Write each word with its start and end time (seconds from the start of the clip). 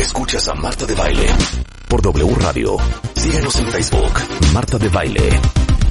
Escuchas 0.00 0.48
a 0.48 0.54
Marta 0.54 0.86
de 0.86 0.94
Baile 0.94 1.26
por 1.88 2.00
W 2.00 2.34
Radio. 2.36 2.76
Síguenos 3.14 3.54
en 3.58 3.66
Facebook, 3.66 4.12
Marta 4.54 4.78
de 4.78 4.88
Baile. 4.88 5.40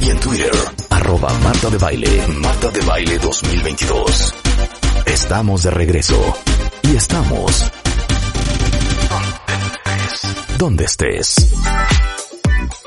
Y 0.01 0.09
en 0.09 0.19
Twitter, 0.19 0.51
arroba 0.89 1.31
Marta 1.43 1.69
de 1.69 1.77
Baile, 1.77 2.27
Marta 2.27 2.71
de 2.71 2.81
Baile 2.81 3.19
2022. 3.19 4.35
Estamos 5.05 5.63
de 5.63 5.71
regreso. 5.71 6.37
Y 6.83 6.95
estamos... 6.95 7.71
Donde 10.57 10.85
estés. 10.85 11.53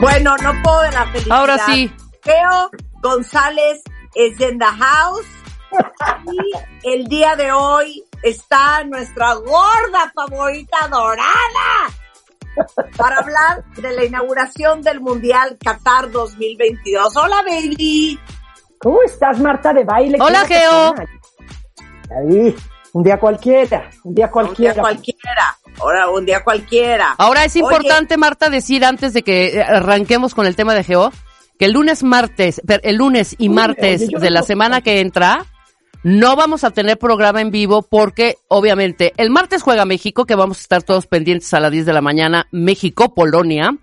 Bueno, 0.00 0.36
no 0.42 0.62
puedo 0.62 0.80
de 0.82 0.92
la 0.92 1.06
felicidad. 1.06 1.38
Ahora 1.38 1.66
sí. 1.66 1.92
Geo 2.22 2.70
González 3.02 3.82
es 4.14 4.40
en 4.40 4.58
the 4.58 4.64
house. 4.64 5.26
Y 6.82 6.88
el 6.92 7.04
día 7.06 7.36
de 7.36 7.52
hoy 7.52 8.04
está 8.22 8.84
nuestra 8.84 9.34
gorda 9.34 10.12
favorita 10.14 10.88
dorada 10.88 11.90
para 12.96 13.18
hablar 13.18 13.64
de 13.76 13.92
la 13.92 14.04
inauguración 14.04 14.82
del 14.82 15.00
Mundial 15.00 15.56
Qatar 15.62 16.10
2022. 16.10 17.16
Hola, 17.16 17.42
baby. 17.46 18.18
¿Cómo 18.78 19.02
estás, 19.02 19.40
Marta 19.40 19.72
de 19.72 19.84
baile? 19.84 20.18
Hola, 20.20 20.44
¿Qué 20.46 20.54
Geo. 20.54 20.94
Ahí, 22.10 22.54
un 22.92 23.02
día 23.02 23.18
cualquiera, 23.18 23.90
un 24.04 24.14
día 24.14 24.26
Un 24.26 24.32
cualquiera. 24.32 24.74
día 24.74 24.82
cualquiera. 24.82 25.56
Ahora, 25.80 26.10
un 26.10 26.26
día 26.26 26.44
cualquiera. 26.44 27.14
Ahora 27.16 27.44
es 27.44 27.56
Oye, 27.56 27.64
importante, 27.64 28.16
Marta, 28.16 28.50
decir 28.50 28.84
antes 28.84 29.14
de 29.14 29.22
que 29.22 29.56
eh, 29.56 29.62
arranquemos 29.62 30.34
con 30.34 30.46
el 30.46 30.56
tema 30.56 30.74
de 30.74 30.84
Geo, 30.84 31.10
que 31.58 31.64
el 31.64 31.72
lunes, 31.72 32.02
martes, 32.02 32.60
el 32.66 32.96
lunes 32.96 33.34
y 33.38 33.48
martes 33.48 34.02
oye, 34.02 34.18
de 34.18 34.30
la 34.30 34.42
semana 34.42 34.82
que 34.82 35.00
entra, 35.00 35.46
no 36.04 36.36
vamos 36.36 36.64
a 36.64 36.70
tener 36.70 36.98
programa 36.98 37.40
en 37.40 37.50
vivo 37.50 37.82
porque, 37.82 38.36
obviamente, 38.48 39.12
el 39.16 39.30
martes 39.30 39.62
juega 39.62 39.84
México, 39.84 40.24
que 40.24 40.34
vamos 40.34 40.58
a 40.58 40.62
estar 40.62 40.82
todos 40.82 41.06
pendientes 41.06 41.52
a 41.54 41.60
las 41.60 41.70
10 41.70 41.86
de 41.86 41.92
la 41.92 42.00
mañana, 42.00 42.46
México-Polonia. 42.50 43.76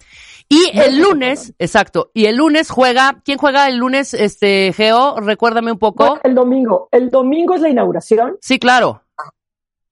Y 0.49 0.71
el 0.73 0.99
lunes, 0.99 1.53
exacto, 1.59 2.09
y 2.13 2.25
el 2.25 2.37
lunes 2.37 2.71
juega, 2.71 3.21
¿quién 3.23 3.37
juega 3.37 3.67
el 3.67 3.77
lunes, 3.77 4.15
este, 4.15 4.73
Geo? 4.73 5.17
Recuérdame 5.19 5.71
un 5.71 5.77
poco. 5.77 6.19
El 6.23 6.33
domingo. 6.33 6.89
El 6.91 7.09
domingo 7.11 7.53
es 7.53 7.61
la 7.61 7.69
inauguración. 7.69 8.37
Sí, 8.41 8.57
claro. 8.57 9.03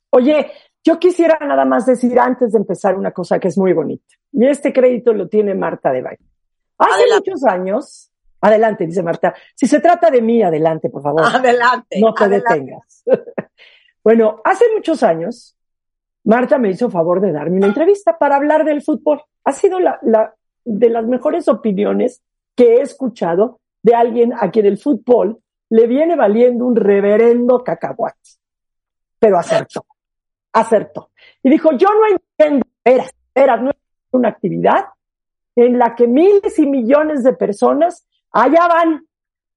Oye, 0.09 0.51
yo 0.83 0.97
quisiera 0.99 1.37
nada 1.41 1.63
más 1.63 1.85
decir 1.85 2.19
antes 2.19 2.53
de 2.53 2.57
empezar 2.57 2.95
una 2.95 3.11
cosa 3.11 3.39
que 3.39 3.49
es 3.49 3.57
muy 3.57 3.71
bonita. 3.73 4.15
Y 4.31 4.47
este 4.47 4.73
crédito 4.73 5.13
lo 5.13 5.27
tiene 5.27 5.53
Marta 5.53 5.91
de 5.91 6.01
baile. 6.01 6.25
Hace 6.77 6.93
Adelante. 7.03 7.31
muchos 7.31 7.43
años, 7.45 8.11
adelante, 8.41 8.85
dice 8.85 9.03
Marta. 9.03 9.33
Si 9.55 9.67
se 9.67 9.79
trata 9.79 10.09
de 10.09 10.21
mí, 10.21 10.41
adelante, 10.41 10.89
por 10.89 11.01
favor. 11.01 11.23
Adelante. 11.23 11.99
no 11.99 12.13
te 12.13 12.23
adelante. 12.25 12.53
detengas. 12.53 13.03
bueno, 14.03 14.41
hace 14.43 14.65
muchos 14.73 15.03
años, 15.03 15.55
Marta 16.23 16.57
me 16.57 16.69
hizo 16.69 16.89
favor 16.89 17.21
de 17.21 17.31
darme 17.31 17.57
una 17.57 17.67
entrevista 17.67 18.17
para 18.17 18.35
hablar 18.35 18.65
del 18.65 18.81
fútbol. 18.81 19.21
Ha 19.43 19.51
sido 19.53 19.79
la, 19.79 19.99
la 20.01 20.35
de 20.65 20.89
las 20.89 21.05
mejores 21.05 21.47
opiniones 21.47 22.21
que 22.55 22.75
he 22.75 22.81
escuchado 22.81 23.59
de 23.81 23.95
alguien 23.95 24.33
a 24.37 24.51
quien 24.51 24.65
el 24.65 24.77
fútbol 24.77 25.39
le 25.69 25.87
viene 25.87 26.15
valiendo 26.15 26.65
un 26.65 26.75
reverendo 26.75 27.63
cacahuate. 27.63 28.17
Pero 29.19 29.37
acertó, 29.37 29.85
acertó. 30.53 31.11
Y 31.43 31.49
dijo, 31.49 31.71
yo 31.73 31.87
no 31.87 32.17
entiendo, 32.17 32.65
era, 32.83 33.05
era 33.33 33.57
no 33.57 33.71
es 33.71 33.77
una 34.11 34.29
actividad 34.29 34.85
en 35.55 35.79
la 35.79 35.95
que 35.95 36.07
miles 36.07 36.57
y 36.59 36.65
millones 36.65 37.23
de 37.23 37.33
personas 37.33 38.06
allá 38.37 38.67
van, 38.67 39.07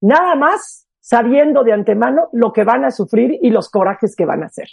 nada 0.01 0.35
más 0.35 0.87
sabiendo 1.01 1.63
de 1.63 1.73
antemano 1.73 2.29
lo 2.33 2.53
que 2.53 2.65
van 2.65 2.85
a 2.85 2.91
sufrir 2.91 3.39
y 3.43 3.51
los 3.51 3.69
corajes 3.69 4.15
que 4.17 4.25
van 4.25 4.43
a 4.43 4.47
hacer. 4.47 4.69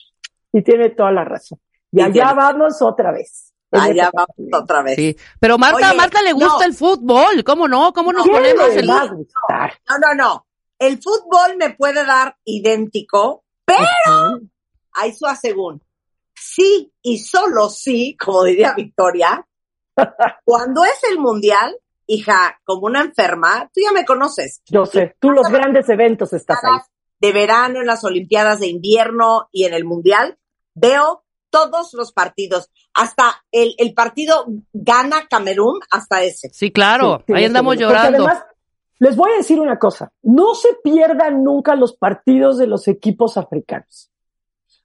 Y 0.51 0.61
tiene 0.63 0.89
toda 0.91 1.11
la 1.11 1.23
razón. 1.23 1.59
Y 1.91 1.99
Y 1.99 2.01
allá 2.01 2.33
vamos 2.33 2.81
otra 2.81 3.11
vez. 3.11 3.53
Allá 3.71 4.09
vamos 4.13 4.63
otra 4.63 4.81
vez. 4.81 4.95
Sí. 4.95 5.17
Pero 5.39 5.57
Marta, 5.57 5.77
Oye, 5.77 5.85
a 5.85 5.93
Marta 5.93 6.21
le 6.21 6.33
gusta 6.33 6.59
no. 6.59 6.65
el 6.65 6.73
fútbol, 6.73 7.43
¿cómo 7.43 7.67
no? 7.67 7.91
¿Cómo 7.91 8.13
nos 8.13 8.23
¿Quién 8.23 8.35
ponemos 8.35 8.69
el... 8.75 8.89
va 8.89 9.01
a 9.01 9.07
gustar? 9.07 9.73
No, 9.89 9.97
no, 9.97 10.13
no. 10.15 10.47
El 10.79 11.01
fútbol 11.01 11.57
me 11.57 11.71
puede 11.71 12.05
dar 12.05 12.37
idéntico, 12.45 13.43
pero 13.65 14.39
hay 14.93 15.13
su 15.13 15.25
según. 15.39 15.83
Sí 16.33 16.93
y 17.01 17.17
solo 17.17 17.69
sí, 17.69 18.15
como 18.15 18.43
diría 18.43 18.73
Victoria, 18.73 19.45
cuando 20.45 20.83
es 20.85 21.03
el 21.11 21.17
mundial, 21.17 21.75
hija, 22.07 22.59
como 22.63 22.87
una 22.87 23.01
enferma, 23.01 23.69
tú 23.73 23.81
ya 23.83 23.91
me 23.91 24.05
conoces. 24.05 24.61
Yo 24.65 24.85
sé, 24.85 25.15
tú 25.19 25.31
los 25.31 25.47
grandes 25.49 25.87
eventos 25.89 26.33
estás 26.33 26.59
ahí. 26.63 26.79
De 27.19 27.33
verano, 27.33 27.79
en 27.79 27.87
las 27.87 28.03
Olimpiadas 28.03 28.59
de 28.59 28.67
invierno 28.67 29.49
y 29.51 29.65
en 29.65 29.73
el 29.73 29.85
mundial, 29.85 30.37
veo 30.73 31.23
todos 31.49 31.93
los 31.93 32.11
partidos, 32.11 32.69
hasta 32.93 33.43
el, 33.51 33.73
el 33.77 33.93
partido 33.93 34.45
gana 34.73 35.27
Camerún, 35.29 35.79
hasta 35.91 36.21
ese. 36.23 36.49
Sí, 36.51 36.71
claro, 36.71 37.23
Sí, 37.25 37.33
ahí 37.33 37.45
andamos. 37.45 37.75
Porque 37.75 37.83
llorando. 37.83 38.25
además, 38.25 38.43
les 38.99 39.15
voy 39.15 39.31
a 39.31 39.37
decir 39.37 39.59
una 39.59 39.79
cosa, 39.79 40.11
no 40.23 40.55
se 40.55 40.69
pierdan 40.83 41.43
nunca 41.43 41.75
los 41.75 41.95
partidos 41.95 42.57
de 42.57 42.67
los 42.67 42.87
equipos 42.87 43.37
africanos. 43.37 44.11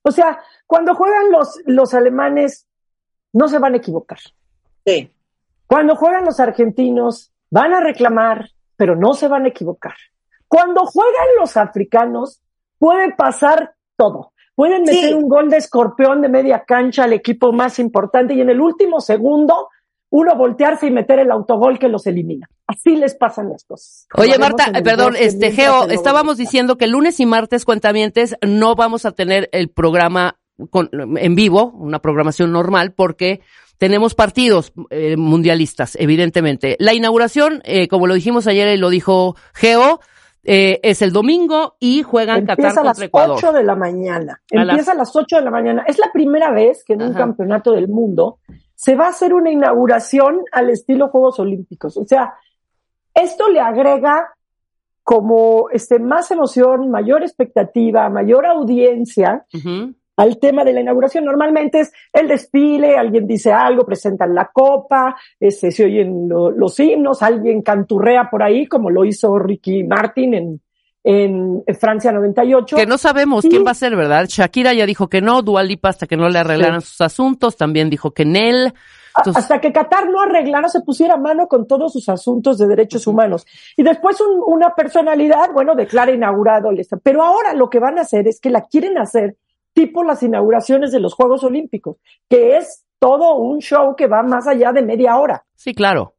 O 0.02 0.10
sea, 0.10 0.40
cuando 0.66 0.94
juegan 0.94 1.30
los, 1.30 1.60
los 1.66 1.94
alemanes, 1.94 2.66
no 3.32 3.48
se 3.48 3.58
van 3.58 3.74
a 3.74 3.78
equivocar. 3.78 4.18
Sí. 4.84 5.10
Cuando 5.72 5.96
juegan 5.96 6.26
los 6.26 6.38
argentinos, 6.38 7.32
van 7.50 7.72
a 7.72 7.80
reclamar, 7.80 8.50
pero 8.76 8.94
no 8.94 9.14
se 9.14 9.26
van 9.26 9.46
a 9.46 9.48
equivocar. 9.48 9.94
Cuando 10.46 10.84
juegan 10.84 11.28
los 11.40 11.56
africanos, 11.56 12.42
puede 12.78 13.14
pasar 13.14 13.72
todo. 13.96 14.32
Pueden 14.54 14.82
meter 14.82 15.08
Sí. 15.08 15.14
un 15.14 15.30
gol 15.30 15.48
de 15.48 15.56
escorpión 15.56 16.20
de 16.20 16.28
media 16.28 16.64
cancha 16.66 17.04
al 17.04 17.14
equipo 17.14 17.54
más 17.54 17.78
importante 17.78 18.34
y 18.34 18.42
en 18.42 18.50
el 18.50 18.60
último 18.60 19.00
segundo 19.00 19.70
uno 20.10 20.36
voltearse 20.36 20.88
y 20.88 20.90
meter 20.90 21.20
el 21.20 21.30
autogol 21.30 21.78
que 21.78 21.88
los 21.88 22.06
elimina. 22.06 22.46
Así 22.66 22.94
les 22.96 23.14
pasan 23.14 23.48
las 23.48 23.64
cosas. 23.64 24.06
Oye, 24.14 24.38
Marta, 24.38 24.66
perdón, 24.84 25.14
este 25.18 25.52
Geo, 25.52 25.88
estábamos 25.88 26.36
diciendo 26.36 26.76
que 26.76 26.86
lunes 26.86 27.18
y 27.18 27.24
martes 27.24 27.64
cuentamientes 27.64 28.36
no 28.46 28.74
vamos 28.74 29.06
a 29.06 29.12
tener 29.12 29.48
el 29.52 29.70
programa 29.70 30.36
con- 30.68 30.90
en 31.16 31.34
vivo, 31.34 31.70
una 31.70 32.00
programación 32.00 32.52
normal, 32.52 32.92
porque 32.92 33.40
tenemos 33.82 34.14
partidos 34.14 34.72
eh, 34.90 35.16
mundialistas, 35.16 35.96
evidentemente. 35.98 36.76
La 36.78 36.94
inauguración, 36.94 37.62
eh, 37.64 37.88
como 37.88 38.06
lo 38.06 38.14
dijimos 38.14 38.46
ayer 38.46 38.72
y 38.72 38.78
lo 38.78 38.90
dijo 38.90 39.34
Geo, 39.54 39.98
eh, 40.44 40.78
es 40.84 41.02
el 41.02 41.12
domingo 41.12 41.74
y 41.80 42.04
juegan 42.04 42.46
Qatar 42.46 42.58
Empieza 42.66 42.80
a 42.80 42.84
las 42.84 43.00
Ecuador. 43.00 43.38
8 43.38 43.52
de 43.52 43.64
la 43.64 43.74
mañana. 43.74 44.40
A 44.52 44.64
las- 44.64 44.74
Empieza 44.74 44.92
a 44.92 44.94
las 44.94 45.16
8 45.16 45.34
de 45.34 45.42
la 45.42 45.50
mañana. 45.50 45.82
Es 45.88 45.98
la 45.98 46.12
primera 46.12 46.52
vez 46.52 46.84
que 46.84 46.92
en 46.92 47.02
un 47.02 47.12
campeonato 47.12 47.72
del 47.72 47.88
mundo 47.88 48.38
se 48.76 48.94
va 48.94 49.06
a 49.06 49.08
hacer 49.08 49.34
una 49.34 49.50
inauguración 49.50 50.42
al 50.52 50.70
estilo 50.70 51.08
Juegos 51.08 51.40
Olímpicos. 51.40 51.96
O 51.96 52.04
sea, 52.04 52.34
esto 53.12 53.48
le 53.48 53.58
agrega 53.58 54.28
como 55.02 55.70
este 55.72 55.98
más 55.98 56.30
emoción, 56.30 56.88
mayor 56.88 57.24
expectativa, 57.24 58.08
mayor 58.10 58.46
audiencia. 58.46 59.44
Al 60.16 60.38
tema 60.38 60.64
de 60.64 60.72
la 60.72 60.80
inauguración. 60.80 61.24
Normalmente 61.24 61.80
es 61.80 61.92
el 62.12 62.28
desfile, 62.28 62.96
alguien 62.96 63.26
dice 63.26 63.52
algo, 63.52 63.84
presentan 63.86 64.34
la 64.34 64.50
copa, 64.52 65.16
este, 65.40 65.70
se 65.70 65.84
oyen 65.84 66.28
lo- 66.28 66.50
los 66.50 66.78
himnos, 66.78 67.22
alguien 67.22 67.62
canturrea 67.62 68.28
por 68.30 68.42
ahí, 68.42 68.66
como 68.66 68.90
lo 68.90 69.04
hizo 69.04 69.38
Ricky 69.38 69.84
Martin 69.84 70.34
en, 70.34 70.60
en 71.04 71.64
Francia 71.80 72.12
98. 72.12 72.76
Que 72.76 72.86
no 72.86 72.98
sabemos 72.98 73.42
Sí. 73.42 73.48
quién 73.48 73.64
va 73.66 73.72
a 73.72 73.74
ser, 73.74 73.96
¿verdad? 73.96 74.26
Shakira 74.28 74.72
ya 74.72 74.86
dijo 74.86 75.08
que 75.08 75.20
no, 75.20 75.42
Dua 75.42 75.62
Lipa 75.62 75.88
hasta 75.88 76.06
que 76.06 76.16
no 76.16 76.28
le 76.28 76.38
arreglaran 76.38 76.80
sus 76.80 77.00
asuntos, 77.00 77.56
también 77.56 77.90
dijo 77.90 78.12
que 78.12 78.24
Nel. 78.24 78.72
Entonces- 79.16 79.42
hasta 79.42 79.60
que 79.60 79.72
Qatar 79.72 80.08
no 80.08 80.20
arreglara, 80.22 80.68
se 80.68 80.80
pusiera 80.80 81.14
a 81.14 81.18
mano 81.18 81.46
con 81.48 81.66
todos 81.66 81.92
sus 81.92 82.08
asuntos 82.08 82.56
de 82.56 82.66
derechos 82.66 83.06
humanos. 83.06 83.44
Y 83.76 83.82
después 83.82 84.18
un- 84.20 84.42
una 84.46 84.74
personalidad, 84.74 85.50
bueno, 85.52 85.74
declara 85.74 86.12
inaugurado 86.12 86.70
el 86.70 86.80
Pero 87.02 87.22
ahora 87.22 87.52
lo 87.52 87.68
que 87.68 87.78
van 87.78 87.98
a 87.98 88.02
hacer 88.02 88.26
es 88.28 88.40
que 88.40 88.48
la 88.50 88.62
quieren 88.62 88.96
hacer 88.96 89.36
tipo 89.72 90.04
las 90.04 90.22
inauguraciones 90.22 90.92
de 90.92 91.00
los 91.00 91.14
Juegos 91.14 91.44
Olímpicos, 91.44 91.96
que 92.28 92.56
es 92.56 92.84
todo 92.98 93.36
un 93.36 93.60
show 93.60 93.96
que 93.96 94.06
va 94.06 94.22
más 94.22 94.46
allá 94.46 94.72
de 94.72 94.82
media 94.82 95.16
hora. 95.18 95.44
Sí, 95.54 95.74
claro. 95.74 96.14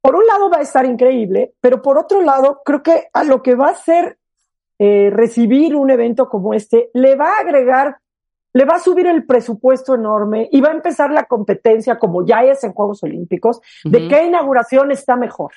Por 0.00 0.16
un 0.16 0.26
lado 0.26 0.48
va 0.48 0.58
a 0.58 0.62
estar 0.62 0.84
increíble, 0.84 1.54
pero 1.60 1.82
por 1.82 1.98
otro 1.98 2.22
lado, 2.22 2.62
creo 2.64 2.82
que 2.82 3.08
a 3.12 3.24
lo 3.24 3.42
que 3.42 3.54
va 3.54 3.68
a 3.68 3.74
ser 3.74 4.18
eh, 4.78 5.10
recibir 5.10 5.76
un 5.76 5.90
evento 5.90 6.28
como 6.28 6.54
este, 6.54 6.90
le 6.94 7.16
va 7.16 7.36
a 7.36 7.40
agregar 7.40 7.98
le 8.52 8.64
va 8.64 8.76
a 8.76 8.80
subir 8.80 9.06
el 9.06 9.24
presupuesto 9.26 9.94
enorme 9.94 10.48
y 10.50 10.60
va 10.60 10.70
a 10.70 10.74
empezar 10.74 11.10
la 11.10 11.24
competencia, 11.24 11.98
como 11.98 12.26
ya 12.26 12.42
es 12.42 12.64
en 12.64 12.72
Juegos 12.72 13.02
Olímpicos, 13.02 13.60
de 13.84 14.08
qué 14.08 14.24
inauguración 14.24 14.90
está 14.90 15.16
mejor. 15.16 15.52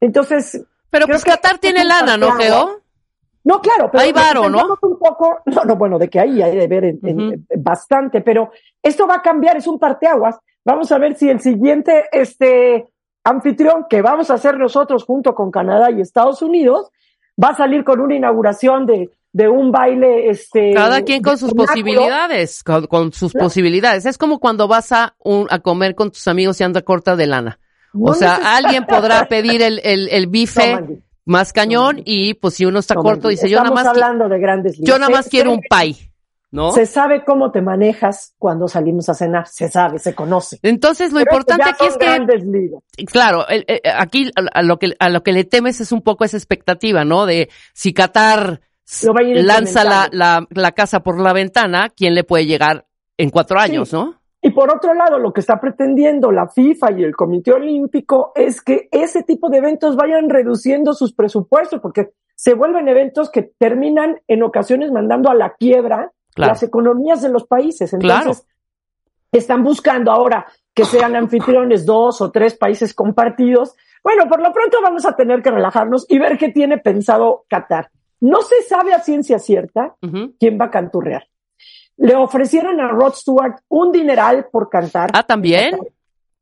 Entonces, 0.00 0.64
Pero 0.90 1.06
pues 1.06 1.24
Qatar 1.24 1.58
tiene 1.58 1.84
lana, 1.84 2.16
¿no. 2.16 2.32
Geo? 2.32 2.79
No, 3.42 3.60
claro, 3.60 3.88
pero 3.90 4.02
Hay 4.04 4.12
varo, 4.12 4.48
¿no? 4.50 4.76
un 4.82 4.98
poco, 4.98 5.38
no, 5.46 5.64
no, 5.64 5.76
bueno, 5.76 5.98
de 5.98 6.08
que 6.08 6.20
ahí 6.20 6.42
hay 6.42 6.56
de 6.56 6.66
ver 6.68 6.84
en- 6.84 7.46
bastante, 7.56 8.20
pero 8.20 8.50
esto 8.82 9.06
va 9.06 9.16
a 9.16 9.22
cambiar, 9.22 9.56
es 9.56 9.66
un 9.66 9.78
parteaguas. 9.78 10.36
Vamos 10.64 10.92
a 10.92 10.98
ver 10.98 11.14
si 11.16 11.28
el 11.30 11.40
siguiente 11.40 12.04
este 12.12 12.86
anfitrión 13.24 13.86
que 13.88 14.02
vamos 14.02 14.30
a 14.30 14.34
hacer 14.34 14.58
nosotros 14.58 15.04
junto 15.04 15.34
con 15.34 15.50
Canadá 15.50 15.90
y 15.90 16.00
Estados 16.00 16.42
Unidos 16.42 16.90
va 17.42 17.48
a 17.48 17.56
salir 17.56 17.82
con 17.84 18.00
una 18.00 18.14
inauguración 18.14 18.84
de, 18.86 19.10
de 19.32 19.48
un 19.48 19.72
baile 19.72 20.28
este 20.28 20.72
Cada 20.74 21.02
quien 21.02 21.22
con 21.22 21.38
sus 21.38 21.54
posibilidades, 21.54 22.62
con, 22.62 22.86
con 22.86 23.12
sus 23.12 23.32
Claro. 23.32 23.46
posibilidades. 23.46 24.04
Es 24.06 24.18
como 24.18 24.38
cuando 24.38 24.68
vas 24.68 24.92
a, 24.92 25.14
un, 25.18 25.46
a 25.50 25.60
comer 25.60 25.94
con 25.94 26.10
tus 26.10 26.28
amigos 26.28 26.60
y 26.60 26.64
anda 26.64 26.82
corta 26.82 27.16
de 27.16 27.26
lana. 27.26 27.58
O 27.98 28.12
sea, 28.14 28.38
alguien 28.56 28.84
podrá 28.86 29.26
pedir 29.28 29.62
el, 29.62 29.80
el, 29.82 30.08
el 30.10 30.26
bife 30.28 30.78
más 31.30 31.52
cañón 31.52 32.02
y 32.04 32.34
pues 32.34 32.54
si 32.54 32.64
uno 32.66 32.80
está 32.80 32.94
no, 32.94 33.02
corto 33.02 33.28
dice 33.28 33.48
yo 33.48 33.58
nada 33.62 33.70
más, 33.74 33.86
hablando 33.86 34.28
de 34.28 34.38
grandes 34.38 34.78
ligas. 34.78 34.88
yo 34.88 34.98
nada 34.98 35.10
más 35.10 35.28
quiero 35.28 35.52
un 35.52 35.60
pie, 35.60 36.10
¿no? 36.50 36.72
Se 36.72 36.84
sabe 36.86 37.24
cómo 37.24 37.52
te 37.52 37.62
manejas 37.62 38.34
cuando 38.38 38.66
salimos 38.66 39.08
a 39.08 39.14
cenar, 39.14 39.46
se 39.46 39.68
sabe, 39.68 39.98
se 40.00 40.14
conoce. 40.14 40.58
Entonces 40.62 41.12
lo 41.12 41.20
Pero 41.20 41.30
importante 41.30 41.70
aquí 41.70 41.86
es 41.86 41.96
que 41.96 42.18
ligas. 42.44 42.82
claro, 43.06 43.46
el- 43.48 43.64
el- 43.68 43.80
aquí 43.96 44.30
a, 44.36 44.58
a 44.58 44.62
lo 44.62 44.78
que 44.78 44.94
a 44.98 45.08
lo 45.08 45.22
que 45.22 45.32
le 45.32 45.44
temes 45.44 45.80
es 45.80 45.92
un 45.92 46.02
poco 46.02 46.24
esa 46.24 46.36
expectativa, 46.36 47.04
¿no? 47.04 47.24
De 47.26 47.48
si 47.72 47.92
Qatar 47.94 48.60
lanza 49.04 49.84
la, 49.84 50.08
la, 50.10 50.46
la 50.50 50.72
casa 50.72 51.00
por 51.00 51.20
la 51.20 51.32
ventana, 51.32 51.90
¿quién 51.90 52.14
le 52.14 52.24
puede 52.24 52.46
llegar 52.46 52.86
en 53.16 53.30
cuatro 53.30 53.60
años, 53.60 53.90
Sí. 53.90 53.96
no? 53.96 54.19
Y 54.50 54.52
por 54.52 54.74
otro 54.74 54.94
lado, 54.94 55.18
lo 55.20 55.32
que 55.32 55.40
está 55.40 55.60
pretendiendo 55.60 56.32
la 56.32 56.48
FIFA 56.48 56.92
y 56.98 57.04
el 57.04 57.14
Comité 57.14 57.52
Olímpico 57.52 58.32
es 58.34 58.60
que 58.60 58.88
ese 58.90 59.22
tipo 59.22 59.48
de 59.48 59.58
eventos 59.58 59.94
vayan 59.96 60.28
reduciendo 60.28 60.92
sus 60.92 61.12
presupuestos, 61.14 61.80
porque 61.80 62.10
se 62.34 62.54
vuelven 62.54 62.88
eventos 62.88 63.30
que 63.30 63.42
terminan 63.42 64.20
en 64.26 64.42
ocasiones 64.42 64.90
mandando 64.90 65.30
a 65.30 65.34
la 65.34 65.54
quiebra 65.54 66.10
Claro. 66.34 66.52
las 66.52 66.62
economías 66.62 67.22
de 67.22 67.28
los 67.28 67.44
países. 67.46 67.92
Entonces, 67.92 68.22
Claro. 68.24 68.32
están 69.32 69.62
buscando 69.62 70.10
ahora 70.10 70.46
que 70.74 70.84
sean 70.84 71.14
anfitriones 71.16 71.84
dos 71.86 72.20
o 72.20 72.30
tres 72.30 72.56
países 72.56 72.94
compartidos. 72.94 73.74
Bueno, 74.02 74.28
por 74.28 74.40
lo 74.42 74.52
pronto 74.52 74.78
vamos 74.82 75.04
a 75.06 75.14
tener 75.14 75.42
que 75.42 75.50
relajarnos 75.50 76.06
y 76.08 76.18
ver 76.18 76.38
qué 76.38 76.48
tiene 76.48 76.78
pensado 76.78 77.44
Qatar. 77.48 77.90
No 78.20 78.42
se 78.42 78.62
sabe 78.62 78.94
a 78.94 79.00
ciencia 79.00 79.38
cierta 79.38 79.96
quién 80.38 80.58
va 80.60 80.66
a 80.66 80.70
canturrear. 80.70 81.24
Le 82.00 82.14
ofrecieron 82.16 82.80
a 82.80 82.88
Rod 82.88 83.12
Stewart 83.14 83.56
un 83.68 83.92
dineral 83.92 84.46
por 84.50 84.68
cantar. 84.68 85.10
Ah, 85.12 85.22
también. 85.22 85.76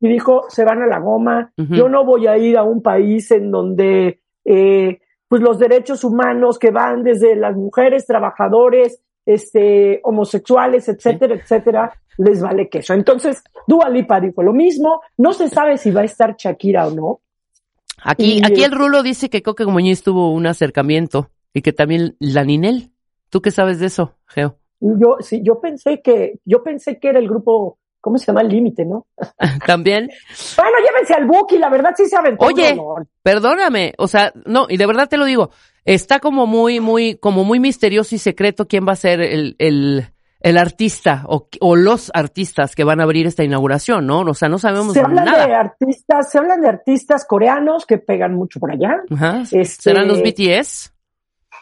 Y 0.00 0.08
dijo, 0.08 0.44
se 0.48 0.64
van 0.64 0.80
a 0.82 0.86
la 0.86 1.00
goma, 1.00 1.52
yo 1.56 1.88
no 1.88 2.04
voy 2.04 2.26
a 2.28 2.38
ir 2.38 2.56
a 2.56 2.62
un 2.62 2.80
país 2.82 3.30
en 3.32 3.50
donde 3.50 4.20
eh, 4.44 5.00
pues 5.26 5.42
los 5.42 5.58
derechos 5.58 6.04
humanos 6.04 6.58
que 6.58 6.70
van 6.70 7.02
desde 7.02 7.34
las 7.34 7.56
mujeres, 7.56 8.06
trabajadores, 8.06 9.00
este, 9.26 10.00
homosexuales, 10.04 10.88
etcétera, 10.88 11.34
etcétera, 11.34 11.92
les 12.18 12.40
vale 12.40 12.68
queso. 12.68 12.94
Entonces, 12.94 13.42
Dua 13.66 13.88
Lipa 13.90 14.20
dijo 14.20 14.42
lo 14.42 14.52
mismo, 14.52 15.02
no 15.18 15.32
se 15.32 15.48
sabe 15.48 15.76
si 15.76 15.90
va 15.90 16.00
a 16.02 16.04
estar 16.04 16.34
Shakira 16.36 16.86
o 16.86 16.90
no. 16.92 17.20
Aquí, 18.04 18.38
Y- 18.38 18.44
aquí 18.44 18.62
el 18.62 18.72
Rulo 18.72 19.02
dice 19.02 19.28
que 19.28 19.42
Coque 19.42 19.66
Muñiz 19.66 20.02
tuvo 20.04 20.32
un 20.32 20.46
acercamiento 20.46 21.30
y 21.52 21.62
que 21.62 21.72
también 21.72 22.14
la 22.20 22.44
Ninel. 22.44 22.92
¿Tú 23.28 23.42
qué 23.42 23.50
sabes 23.50 23.80
de 23.80 23.86
eso, 23.86 24.14
Geo? 24.26 24.56
Yo, 24.80 25.16
sí, 25.20 25.42
yo 25.42 25.60
pensé 25.60 26.00
que, 26.02 26.38
yo 26.44 26.62
pensé 26.62 26.98
que 26.98 27.08
era 27.08 27.18
el 27.18 27.28
grupo, 27.28 27.78
¿cómo 28.00 28.18
se 28.18 28.26
llama? 28.26 28.42
El 28.42 28.48
límite, 28.48 28.84
¿no? 28.84 29.06
También. 29.66 30.08
Bueno, 30.56 30.76
llévense 30.84 31.14
al 31.14 31.26
Buki, 31.26 31.58
la 31.58 31.68
verdad 31.68 31.94
sí 31.96 32.06
se 32.06 32.16
aventó. 32.16 32.46
Oye. 32.46 32.76
Perdóname, 33.22 33.94
o 33.98 34.06
sea, 34.06 34.32
no, 34.46 34.66
y 34.68 34.76
de 34.76 34.86
verdad 34.86 35.08
te 35.08 35.16
lo 35.16 35.24
digo, 35.24 35.50
está 35.84 36.20
como 36.20 36.46
muy, 36.46 36.80
muy, 36.80 37.16
como 37.16 37.44
muy 37.44 37.60
misterioso 37.60 38.14
y 38.14 38.18
secreto 38.18 38.68
quién 38.68 38.86
va 38.86 38.92
a 38.92 38.96
ser 38.96 39.20
el, 39.20 39.56
el, 39.58 40.12
el 40.40 40.58
artista 40.58 41.24
o, 41.26 41.48
o 41.60 41.76
los 41.76 42.10
artistas 42.14 42.74
que 42.74 42.84
van 42.84 43.00
a 43.00 43.04
abrir 43.04 43.26
esta 43.26 43.44
inauguración, 43.44 44.06
¿no? 44.06 44.20
O 44.20 44.34
sea, 44.34 44.48
no 44.48 44.58
sabemos 44.58 44.94
se 44.94 45.00
hablan 45.00 45.24
de 45.24 45.54
artistas, 45.54 46.30
se 46.30 46.38
hablan 46.38 46.60
de 46.60 46.68
artistas 46.68 47.24
coreanos 47.26 47.86
que 47.86 47.98
pegan 47.98 48.34
mucho 48.34 48.60
por 48.60 48.70
allá. 48.70 49.02
Ajá. 49.10 49.42
Este, 49.50 49.82
¿Serán 49.82 50.08
los 50.08 50.22
BTS? 50.22 50.92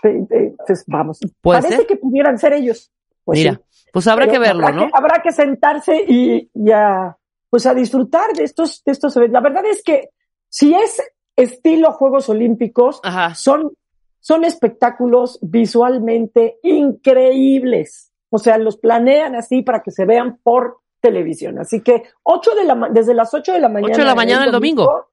eh, 0.04 0.54
pues 0.66 0.84
vamos, 0.86 1.20
¿Puede 1.40 1.60
parece 1.60 1.78
ser? 1.78 1.86
que 1.86 1.96
pudieran 1.96 2.38
ser 2.38 2.52
ellos. 2.52 2.92
Pues 3.26 3.40
Mira, 3.40 3.60
sí. 3.70 3.88
pues 3.92 4.06
habrá 4.06 4.24
Pero 4.24 4.32
que 4.32 4.38
verlo, 4.48 4.66
habrá 4.66 4.76
¿no? 4.80 4.86
que- 4.86 4.92
habrá 4.94 5.20
que 5.22 5.32
sentarse 5.32 6.02
y, 6.08 6.50
y 6.54 6.70
a, 6.70 7.14
pues 7.50 7.66
a 7.66 7.74
disfrutar 7.74 8.32
de 8.32 8.44
estos, 8.44 8.82
de 8.84 8.92
estos 8.92 9.14
eventos. 9.18 9.34
La 9.34 9.40
verdad 9.46 9.66
es 9.66 9.82
que 9.82 10.08
si 10.48 10.72
es 10.74 11.02
estilo 11.36 11.92
Juegos 11.92 12.28
Olímpicos, 12.30 13.00
Ajá. 13.04 13.34
son, 13.34 13.72
son 14.20 14.44
espectáculos 14.44 15.38
visualmente 15.42 16.58
increíbles. 16.62 18.12
O 18.30 18.38
sea, 18.38 18.58
los 18.58 18.76
planean 18.76 19.34
así 19.34 19.62
para 19.62 19.82
que 19.82 19.90
se 19.90 20.04
vean 20.04 20.38
por 20.42 20.78
televisión. 21.00 21.58
Así 21.58 21.82
que 21.82 22.04
ocho 22.22 22.54
de 22.54 22.64
la, 22.64 22.88
desde 22.90 23.14
las 23.14 23.32
8 23.32 23.52
de 23.52 23.60
la 23.60 23.68
mañana. 23.68 23.92
Ocho 23.92 24.02
de 24.02 24.06
la 24.08 24.14
mañana 24.14 24.44
el 24.44 24.52
domingo. 24.52 25.08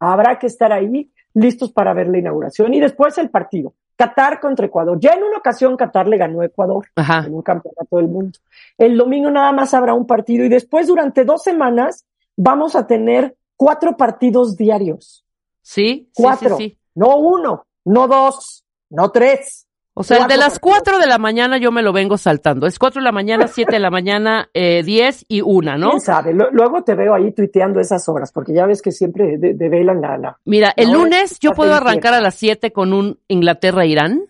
Habrá 0.00 0.38
que 0.38 0.46
estar 0.48 0.72
ahí 0.72 1.10
listos 1.34 1.72
para 1.72 1.94
ver 1.94 2.08
la 2.08 2.18
inauguración 2.18 2.74
y 2.74 2.80
después 2.80 3.16
el 3.18 3.30
partido. 3.30 3.74
Qatar 4.02 4.40
contra 4.40 4.66
Ecuador. 4.66 4.98
Ya 5.00 5.12
en 5.12 5.22
una 5.22 5.38
ocasión 5.38 5.76
Qatar 5.76 6.08
le 6.08 6.16
ganó 6.16 6.40
a 6.40 6.46
Ecuador 6.46 6.86
Ajá. 6.96 7.24
en 7.26 7.34
un 7.34 7.42
campeonato 7.42 7.96
del 7.98 8.08
mundo. 8.08 8.38
El 8.76 8.96
domingo 8.96 9.30
nada 9.30 9.52
más 9.52 9.74
habrá 9.74 9.94
un 9.94 10.06
partido 10.06 10.44
y 10.44 10.48
después 10.48 10.88
durante 10.88 11.24
dos 11.24 11.42
semanas 11.44 12.04
vamos 12.36 12.74
a 12.74 12.86
tener 12.86 13.36
cuatro 13.56 13.96
partidos 13.96 14.56
diarios. 14.56 15.24
Sí, 15.62 16.08
sí, 16.12 16.22
Cuatro. 16.22 16.56
sí, 16.56 16.70
sí. 16.70 16.78
No 16.96 17.16
uno, 17.18 17.64
no 17.84 18.08
dos, 18.08 18.64
no 18.90 19.10
tres. 19.10 19.61
O 19.94 20.02
sea, 20.02 20.18
el 20.18 20.22
de 20.26 20.36
las 20.38 20.58
partidos. 20.58 20.58
cuatro 20.60 20.98
de 20.98 21.06
la 21.06 21.18
mañana 21.18 21.58
yo 21.58 21.70
me 21.70 21.82
lo 21.82 21.92
vengo 21.92 22.16
saltando. 22.16 22.66
Es 22.66 22.78
cuatro 22.78 23.00
de 23.00 23.04
la 23.04 23.12
mañana, 23.12 23.46
siete 23.46 23.72
de 23.72 23.78
la 23.78 23.90
mañana, 23.90 24.48
eh, 24.54 24.82
diez 24.82 25.24
y 25.28 25.42
una, 25.42 25.76
¿no? 25.76 25.90
¿Quién 25.90 26.00
sabe? 26.00 26.32
Luego 26.32 26.82
te 26.82 26.94
veo 26.94 27.14
ahí 27.14 27.30
tuiteando 27.32 27.78
esas 27.78 28.08
horas, 28.08 28.32
porque 28.32 28.54
ya 28.54 28.64
ves 28.64 28.80
que 28.80 28.90
siempre 28.90 29.36
de- 29.36 29.52
develan 29.52 30.00
la, 30.00 30.16
la 30.16 30.38
Mira, 30.46 30.72
el 30.76 30.92
lunes 30.92 31.38
yo 31.40 31.52
puedo 31.52 31.74
arrancar 31.74 32.14
a 32.14 32.20
las 32.22 32.34
siete 32.36 32.72
con 32.72 32.92
un 32.94 33.18
Inglaterra-Irán. 33.28 34.22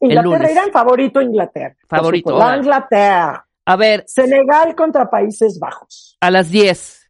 Inglaterra, 0.00 0.36
lunes. 0.38 0.50
Irán, 0.52 0.70
favorito 0.72 1.20
Inglaterra. 1.20 1.76
Favorito. 1.88 2.36
La. 2.36 2.56
Inglaterra. 2.56 3.46
A 3.66 3.76
ver, 3.76 4.04
Senegal 4.06 4.74
contra 4.74 5.08
Países 5.08 5.58
Bajos. 5.60 6.18
a 6.20 6.30
las 6.30 6.50
diez. 6.50 7.08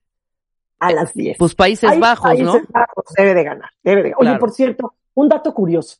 A 0.79 0.93
las 0.93 1.15
10. 1.15 1.39
Pues 1.39 1.55
Países 1.55 1.89
Ahí 1.91 1.99
Bajos, 1.99 2.39
¿no? 2.41 2.53
Países 2.53 2.69
Bajos 2.71 3.05
debe 3.17 3.33
de 3.33 3.45
ganar. 3.45 3.71
Debe 3.83 4.03
de 4.03 4.09
ganar. 4.11 4.19
Oye, 4.21 4.27
Claro. 4.29 4.39
por 4.41 4.51
cierto, 4.51 4.95
un 5.15 5.29
dato 5.31 5.55
curioso. 5.55 5.97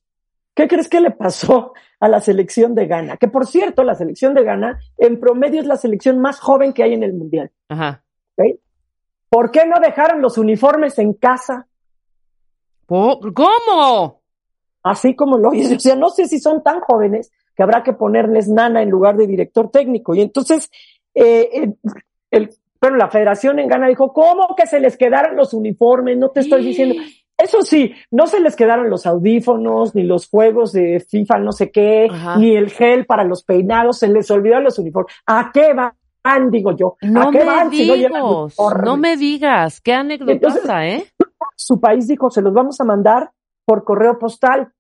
¿Qué 0.55 0.69
crees 0.69 0.89
que 0.89 1.01
le 1.01 1.11
pasó 1.11 1.73
a 2.01 2.09
la 2.09 2.21
selección 2.21 2.75
de 2.75 2.87
Ghana? 2.87 3.17
Que 3.17 3.29
por 3.29 3.47
cierto, 3.47 3.83
la 3.83 3.95
selección 3.95 4.35
de 4.35 4.45
Ghana 4.45 4.79
en 4.99 5.19
promedio 5.19 5.61
es 5.61 5.67
la 5.67 5.77
selección 5.77 6.21
más 6.21 6.39
joven 6.41 6.73
que 6.73 6.83
hay 6.85 6.95
en 6.95 7.03
el 7.03 7.13
mundial. 7.15 7.51
Ajá. 7.69 8.03
¿Por 9.29 9.51
qué 9.51 9.67
no 9.67 9.81
dejaron 9.81 10.23
los 10.23 10.39
uniformes 10.39 10.97
en 11.01 11.13
casa? 11.15 11.67
¿Cómo? 13.35 14.23
Así 14.83 15.17
como 15.17 15.39
lo 15.39 15.49
oyes. 15.49 15.73
O 15.73 15.81
sea, 15.81 15.97
no 15.97 16.11
sé 16.11 16.29
si 16.29 16.39
son 16.39 16.63
tan 16.63 16.81
jóvenes 16.81 17.33
que 17.57 17.63
habrá 17.63 17.83
que 17.83 17.93
ponerles 17.95 18.49
nana 18.49 18.83
en 18.83 18.91
lugar 18.91 19.17
de 19.17 19.27
director 19.27 19.71
técnico. 19.71 20.15
Y 20.15 20.21
entonces, 20.21 20.71
eh, 21.15 21.49
el, 21.53 21.77
el- 22.31 22.51
bueno, 22.81 22.99
la 22.99 23.09
federación 23.09 23.59
en 23.59 23.69
Ghana 23.69 23.89
dijo, 23.89 24.13
¿cómo 24.13 24.55
que 24.55 24.67
se 24.67 24.79
les 24.79 24.97
quedaron 24.99 25.37
los 25.37 25.55
uniformes? 25.55 26.19
No 26.19 26.31
te 26.31 26.41
estoy 26.41 26.63
diciendo. 26.65 26.97
Eso 27.37 27.63
sí, 27.63 27.93
no 28.11 28.27
se 28.27 28.41
les 28.41 28.55
quedaron 28.55 28.89
los 28.89 29.07
audífonos, 29.07 29.95
ni 29.95 30.05
los 30.05 30.29
juegos 30.29 30.73
de 30.73 31.01
FIFA, 31.01 31.39
no 31.39 31.53
sé 31.53 31.71
qué, 31.71 32.09
Ajá. 32.11 32.37
ni 32.37 32.55
el 32.55 32.71
gel 32.71 33.07
para 33.07 33.25
los 33.25 33.43
peinados, 33.43 33.99
se 33.99 34.09
les 34.09 34.31
olvidó 34.31 34.61
los 34.61 34.79
uniformes. 34.79 35.15
¿A 35.27 35.51
qué 35.53 35.75
van, 35.75 36.51
digo 36.51 36.77
yo? 36.77 36.97
¿A 37.03 37.31
qué 37.31 37.39
me 37.39 37.45
van 37.45 37.71
si 37.71 37.87
no 37.89 37.97
llevan 37.97 38.23
uniforme? 38.23 38.85
no 38.85 38.97
me 38.97 39.17
digas, 39.17 39.81
qué 39.81 39.95
anécdota, 39.95 40.87
¿eh? 40.87 41.05
Su 41.57 41.81
país 41.81 42.07
dijo, 42.07 42.31
se 42.31 42.41
los 42.41 42.53
vamos 42.53 42.81
a 42.81 42.85
mandar 42.85 43.31
por 43.65 43.85
correo 43.85 44.19
postal. 44.19 44.73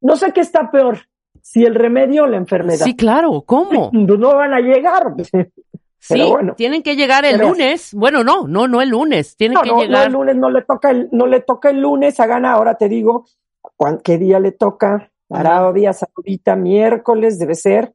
No 0.00 0.16
sé 0.16 0.32
qué 0.32 0.40
está 0.40 0.70
peor, 0.70 1.00
si 1.42 1.64
el 1.64 1.74
remedio 1.74 2.24
o 2.24 2.26
la 2.26 2.38
enfermedad. 2.38 2.84
Sí, 2.84 2.96
claro, 2.96 3.42
¿cómo? 3.42 3.90
No 3.92 4.34
van 4.34 4.54
a 4.54 4.60
llegar. 4.60 5.14
Sí, 6.00 6.22
bueno. 6.28 6.54
tienen 6.56 6.82
que 6.82 6.96
llegar 6.96 7.24
el 7.24 7.36
Pero- 7.36 7.50
lunes. 7.50 7.92
Bueno, 7.94 8.24
no, 8.24 8.46
no, 8.48 8.66
no 8.66 8.80
el 8.80 8.88
lunes, 8.88 9.36
tienen 9.36 9.54
No, 9.54 9.62
que 9.62 9.68
no, 9.68 9.76
no, 9.76 9.82
llegar. 9.82 10.06
el 10.06 10.12
lunes 10.14 10.36
no 10.36 10.50
le 10.50 10.62
toca 10.62 10.90
el, 10.90 11.08
no 11.12 11.26
le 11.26 11.40
toca 11.40 11.70
el 11.70 11.80
lunes 11.80 12.18
a 12.20 12.26
Gana, 12.26 12.52
ahora 12.52 12.74
te 12.76 12.88
digo, 12.88 13.26
¿cuán- 13.76 13.98
¿qué 14.02 14.16
día 14.18 14.40
le 14.40 14.52
toca? 14.52 15.10
Arabia 15.28 15.92
Saudita, 15.92 16.56
miércoles 16.56 17.38
debe 17.38 17.54
ser. 17.54 17.94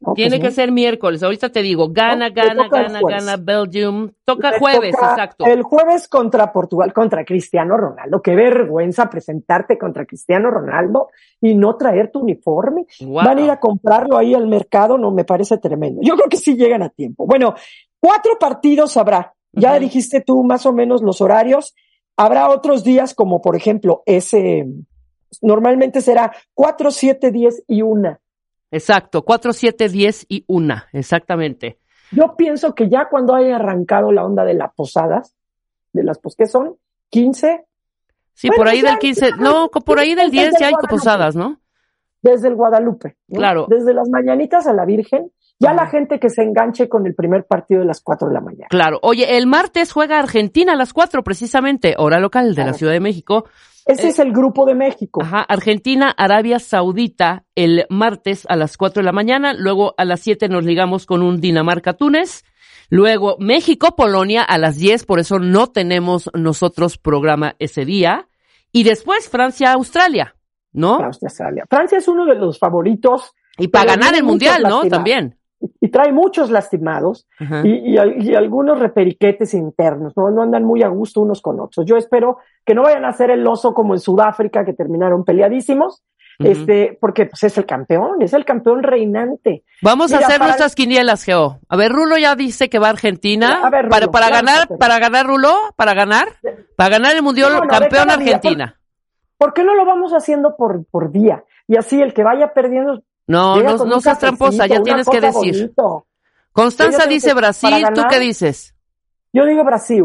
No, 0.00 0.12
Tiene 0.14 0.36
pues 0.36 0.40
que 0.40 0.48
no. 0.48 0.54
ser 0.54 0.72
miércoles. 0.72 1.22
Ahorita 1.22 1.50
te 1.50 1.62
digo, 1.62 1.88
gana, 1.90 2.28
No, 2.28 2.34
gana, 2.34 2.68
gana, 2.68 3.00
gana 3.00 3.36
Belgium. 3.36 4.10
Toca 4.24 4.58
jueves, 4.58 4.92
toca 4.92 5.10
exacto. 5.10 5.46
El 5.46 5.62
jueves 5.62 6.08
contra 6.08 6.52
Portugal, 6.52 6.92
contra 6.92 7.24
Cristiano 7.24 7.76
Ronaldo. 7.76 8.20
Qué 8.20 8.34
vergüenza 8.34 9.08
presentarte 9.08 9.78
contra 9.78 10.04
Cristiano 10.04 10.50
Ronaldo 10.50 11.08
y 11.40 11.54
no 11.54 11.76
traer 11.76 12.10
tu 12.10 12.20
uniforme. 12.20 12.86
Wow. 13.00 13.14
Van 13.14 13.38
a 13.38 13.40
ir 13.40 13.50
a 13.50 13.60
comprarlo 13.60 14.18
ahí 14.18 14.34
al 14.34 14.46
mercado, 14.46 14.98
no 14.98 15.10
me 15.10 15.24
parece 15.24 15.58
tremendo. 15.58 16.00
Yo 16.02 16.16
creo 16.16 16.28
que 16.28 16.36
sí 16.36 16.56
llegan 16.56 16.82
a 16.82 16.90
tiempo. 16.90 17.26
Bueno, 17.26 17.54
cuatro 18.00 18.38
partidos 18.38 18.96
habrá. 18.96 19.34
Ya 19.52 19.78
dijiste 19.78 20.20
tú 20.20 20.42
más 20.42 20.66
o 20.66 20.72
menos 20.72 21.02
los 21.02 21.20
horarios. 21.20 21.74
Habrá 22.16 22.48
otros 22.48 22.84
días 22.84 23.14
como 23.14 23.40
por 23.40 23.56
ejemplo 23.56 24.02
ese, 24.06 24.66
normalmente 25.42 26.00
será 26.00 26.32
4, 26.54 26.90
7, 26.90 27.30
10 27.30 27.64
y 27.68 27.82
una. 27.82 28.20
Exacto, 28.74 29.22
4, 29.22 29.52
7, 29.52 29.88
10 29.88 30.26
y 30.28 30.44
una, 30.48 30.88
exactamente. 30.92 31.78
Yo 32.10 32.34
pienso 32.36 32.74
que 32.74 32.88
ya 32.88 33.08
cuando 33.08 33.34
haya 33.34 33.56
arrancado 33.56 34.12
la 34.12 34.24
onda 34.24 34.44
de 34.44 34.54
las 34.54 34.74
posadas, 34.74 35.34
de 35.92 36.02
las 36.02 36.18
pos 36.18 36.34
que 36.36 36.46
son 36.46 36.76
15, 37.10 37.64
Sí, 38.36 38.48
Bueno, 38.48 38.60
por 38.62 38.68
ahí 38.68 38.82
ya, 38.82 38.90
del 38.90 38.98
15, 38.98 39.30
no, 39.38 39.68
por 39.68 40.00
ahí 40.00 40.16
del 40.16 40.32
desde 40.32 40.48
10 40.50 40.58
ya 40.58 40.66
hay 40.66 40.74
posadas, 40.88 41.36
¿no? 41.36 41.60
desde 42.24 42.48
el 42.48 42.54
Guadalupe. 42.56 43.16
¿no? 43.28 43.38
Claro. 43.38 43.66
Desde 43.68 43.92
las 43.92 44.08
mañanitas 44.08 44.66
a 44.66 44.72
la 44.72 44.86
Virgen, 44.86 45.30
ya 45.60 45.74
la 45.74 45.86
gente 45.86 46.18
que 46.18 46.30
se 46.30 46.42
enganche 46.42 46.88
con 46.88 47.06
el 47.06 47.14
primer 47.14 47.44
partido 47.44 47.80
de 47.80 47.86
las 47.86 48.00
4 48.00 48.28
de 48.28 48.34
la 48.34 48.40
mañana. 48.40 48.66
Claro. 48.70 48.98
Oye, 49.02 49.36
el 49.36 49.46
martes 49.46 49.92
juega 49.92 50.18
Argentina 50.18 50.72
a 50.72 50.76
las 50.76 50.92
4, 50.94 51.22
precisamente, 51.22 51.94
hora 51.98 52.18
local 52.18 52.54
de 52.54 52.64
la. 52.64 52.72
Ciudad 52.72 52.92
de 52.92 53.00
México. 53.00 53.44
Ese 53.86 54.06
Eh, 54.06 54.10
es 54.10 54.18
el 54.18 54.32
grupo 54.32 54.64
de 54.64 54.74
México. 54.74 55.22
Ajá, 55.22 55.42
Argentina, 55.42 56.10
Arabia 56.16 56.58
Saudita 56.58 57.44
el 57.54 57.86
martes 57.90 58.46
a 58.48 58.56
las 58.56 58.76
4 58.76 59.00
de 59.00 59.04
la 59.04 59.12
mañana, 59.12 59.52
luego 59.52 59.94
a 59.98 60.04
las 60.04 60.20
7 60.20 60.48
nos 60.48 60.64
ligamos 60.64 61.06
con 61.06 61.22
un 61.22 61.40
Dinamarca-Túnez, 61.40 62.44
luego 62.88 63.36
México-Polonia 63.38 64.42
a 64.42 64.58
las 64.58 64.76
10, 64.76 65.04
por 65.04 65.20
eso 65.20 65.38
no 65.38 65.68
tenemos 65.68 66.30
nosotros 66.34 66.98
programa 66.98 67.56
ese 67.58 67.84
día, 67.84 68.28
y 68.72 68.84
después 68.84 69.28
Francia-Australia, 69.28 70.34
¿no? 70.72 70.98
Francia, 70.98 71.28
Australia. 71.28 71.64
Francia 71.68 71.98
es 71.98 72.08
uno 72.08 72.24
de 72.26 72.34
los 72.34 72.58
favoritos 72.58 73.32
Y 73.58 73.68
para 73.68 73.92
ganar 73.92 74.14
el 74.14 74.24
Mundial, 74.24 74.62
¿no? 74.62 74.84
También. 74.86 75.38
Y 75.80 75.88
trae 75.88 76.12
muchos 76.12 76.50
lastimados 76.50 77.26
y, 77.64 77.92
y 77.92 77.98
al- 77.98 78.22
y 78.22 78.34
algunos 78.34 78.78
reperiquetes 78.78 79.54
internos, 79.54 80.12
¿no? 80.16 80.30
no 80.30 80.42
andan 80.42 80.64
muy 80.64 80.82
a 80.82 80.88
gusto 80.88 81.20
unos 81.20 81.40
con 81.42 81.60
otros. 81.60 81.86
Yo 81.86 81.96
espero 81.96 82.38
que 82.64 82.74
no 82.74 82.82
vayan 82.82 83.04
a 83.04 83.08
hacer 83.08 83.30
el 83.30 83.46
oso 83.46 83.74
como 83.74 83.94
en 83.94 84.00
Sudáfrica, 84.00 84.64
que 84.64 84.72
terminaron 84.72 85.24
peleadísimos, 85.24 86.02
este, 86.40 86.98
porque 87.00 87.26
pues, 87.26 87.44
es 87.44 87.56
el 87.58 87.64
campeón, 87.66 88.20
es 88.20 88.32
el 88.32 88.44
campeón 88.44 88.82
reinante. 88.82 89.62
Vamos 89.82 90.12
a 90.12 90.18
hacer 90.18 90.38
para- 90.38 90.46
nuestras 90.46 90.74
quinielas, 90.74 91.22
Geo. 91.22 91.60
A 91.68 91.76
ver, 91.76 91.92
Rulo 91.92 92.18
ya 92.18 92.34
dice 92.34 92.68
que 92.68 92.78
va 92.80 92.88
a 92.88 92.90
Argentina. 92.90 93.60
A 93.64 93.70
ver, 93.70 93.82
Rulo, 93.84 93.90
para 93.90 94.06
para 94.10 94.26
claro, 94.28 94.46
ganar, 94.46 94.68
pero- 94.68 94.78
para 94.78 94.98
ganar, 94.98 95.26
Rulo, 95.26 95.54
para 95.76 95.94
ganar, 95.94 96.28
para 96.76 96.90
ganar 96.90 97.14
el 97.14 97.22
Mundial, 97.22 97.52
No, 97.52 97.56
no, 97.58 97.62
de 97.62 97.68
campeón 97.68 98.06
día, 98.08 98.14
Argentina. 98.14 98.80
¿Por 99.38 99.54
qué 99.54 99.62
no 99.62 99.74
lo 99.74 99.84
vamos 99.84 100.12
haciendo 100.12 100.56
por, 100.56 100.84
por 100.86 101.12
día? 101.12 101.44
Y 101.68 101.76
así 101.76 102.00
el 102.00 102.12
que 102.14 102.24
vaya 102.24 102.52
perdiendo. 102.52 103.02
No, 103.26 103.56
llega 103.56 103.72
no, 103.76 104.00
seas 104.00 104.18
tramposa, 104.18 104.66
ya 104.66 104.82
tienes 104.82 105.08
que 105.08 105.20
decir. 105.20 105.54
bonito. 105.54 106.06
Constanza 106.52 107.06
dice 107.06 107.28
que 107.28 107.34
Brasil, 107.34 107.84
¿tú 107.94 108.02
qué 108.08 108.20
dices? 108.20 108.74
Yo 109.32 109.44
digo 109.46 109.64
Brasil. 109.64 110.04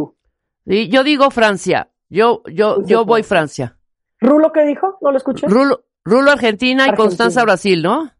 Sí, 0.66 0.88
yo 0.90 1.04
digo 1.04 1.30
Francia. 1.30 1.90
Yo, 2.10 2.42
yo, 2.52 2.76
Pues 2.78 2.88
yo 2.88 3.06
voy 3.06 3.24
Francia. 3.24 3.78
¿Rulo 4.20 4.52
qué 4.52 4.66
dijo? 4.66 4.98
¿No 5.02 5.12
lo 5.12 5.18
escuché? 5.18 5.48
Rulo, 5.48 5.84
Rulo 6.04 6.32
Argentina 6.32 6.88
y. 6.88 6.96
Constanza 6.96 7.44
Brasil, 7.44 7.84
¿no? 7.84 8.12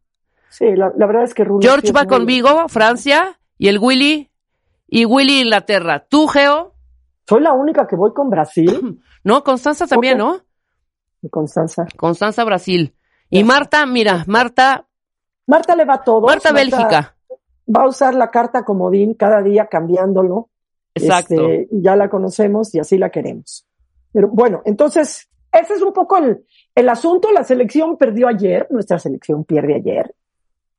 Sí, 0.50 0.66
la, 0.76 0.92
la 0.96 1.06
verdad 1.08 1.24
es 1.24 1.34
que 1.34 1.44
Rulo. 1.44 1.62
George 1.62 1.88
sí 1.88 1.94
va 1.94 2.06
conmigo, 2.06 2.68
Francia, 2.70 3.40
y 3.58 3.68
el 3.68 3.80
Willy, 3.80 4.30
y 4.88 5.06
Willy 5.06 5.42
Inglaterra. 5.42 6.06
¿Tú, 6.08 6.28
Geo? 6.28 6.76
Soy 7.28 7.42
la 7.42 7.54
única 7.54 7.88
que 7.88 7.96
voy 7.96 8.14
con 8.14 8.30
Brasil. 8.30 9.02
No, 9.22 9.44
Constanza 9.44 9.86
también. 9.86 10.18
¿no? 10.18 10.40
Constanza. 11.30 11.86
Constanza 11.98 12.46
Brasil. 12.46 12.96
Y. 13.30 13.44
Marta, 13.44 13.86
mira, 13.86 14.24
Marta, 14.28 14.88
Marta 15.50 15.76
le 15.76 15.84
va 15.86 15.96
a 15.96 16.04
todo. 16.04 16.28
Marta 16.28 16.52
Bélgica. 16.54 17.16
Va 17.68 17.84
a 17.84 17.88
usar 17.88 18.14
la 18.16 18.30
carta 18.30 18.64
comodín 18.64 19.14
cada 19.16 19.42
día 19.42 19.66
cambiándolo. 19.68 20.50
Exacto. 20.94 21.50
Este, 21.50 21.68
ya 21.72 21.96
la 21.96 22.10
conocemos 22.10 22.74
y 22.76 22.80
así 22.80 22.98
la 22.98 23.10
queremos. 23.10 23.66
Pero 24.12 24.28
bueno, 24.30 24.62
entonces, 24.66 25.28
ese 25.52 25.74
es 25.74 25.82
un 25.82 25.94
poco 25.94 26.18
el, 26.18 26.46
el 26.76 26.90
asunto. 26.90 27.32
La 27.32 27.44
selección 27.44 27.98
perdió 27.98 28.28
ayer, 28.28 28.68
nuestra 28.70 29.00
selección 29.00 29.44
pierde 29.44 29.76
ayer. 29.76 30.16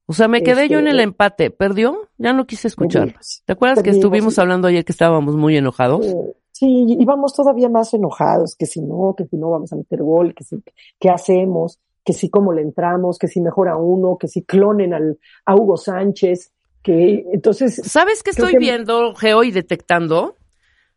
O 0.06 0.12
sea, 0.12 0.28
me 0.28 0.42
quedé 0.42 0.68
yo 0.68 0.78
en 0.78 0.86
Este- 0.86 0.96
el 0.98 1.00
empate. 1.00 1.50
¿Perdió? 1.50 2.08
Ya 2.18 2.32
no 2.32 2.46
quise 2.46 2.68
escuchar. 2.68 3.02
Perdimos. 3.06 3.42
¿Te 3.46 3.52
acuerdas 3.52 3.82
que 3.82 3.90
estuvimos 3.90 4.34
sí. 4.34 4.40
hablando 4.40 4.68
ayer 4.68 4.84
que 4.84 4.92
estábamos 4.92 5.36
muy 5.36 5.56
enojados? 5.56 6.06
Eh, 6.06 6.14
Sí, 6.52 6.84
íbamos 6.98 7.32
todavía 7.32 7.70
más 7.70 7.94
enojados, 7.94 8.54
que 8.54 8.66
si 8.66 8.82
no, 8.82 9.14
que 9.16 9.24
si 9.24 9.38
no 9.38 9.48
vamos 9.48 9.72
a 9.72 9.76
meter 9.76 10.02
gol, 10.02 10.34
que 10.34 10.44
si, 10.44 10.62
qué 10.98 11.08
hacemos, 11.08 11.78
que 12.04 12.12
si 12.12 12.28
cómo 12.30 12.52
le 12.52 12.62
entramos, 12.62 13.18
que 13.18 13.28
si 13.28 13.40
mejora 13.40 13.76
uno, 13.76 14.16
que 14.18 14.28
si 14.28 14.42
clonen 14.42 14.94
al, 14.94 15.18
a 15.44 15.54
Hugo 15.54 15.76
Sánchez, 15.76 16.52
que 16.82 17.24
entonces, 17.32 17.76
¿Sabes 17.84 18.22
qué 18.22 18.30
estoy 18.30 18.52
que- 18.52 18.58
viendo, 18.58 19.14
Geo, 19.14 19.42
y 19.44 19.50
detectando? 19.50 20.36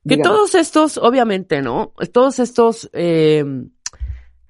Que 0.07 0.17
todos 0.17 0.53
estos, 0.55 0.98
obviamente, 0.98 1.62
¿no? 1.62 1.93
Todos 2.12 2.39
estos 2.39 2.89
eh, 2.91 3.45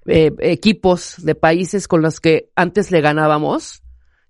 eh, 0.07 0.31
equipos 0.39 1.15
de 1.23 1.35
países 1.35 1.87
con 1.87 2.01
los 2.01 2.19
que 2.19 2.49
antes 2.55 2.91
le 2.91 3.01
ganábamos, 3.01 3.83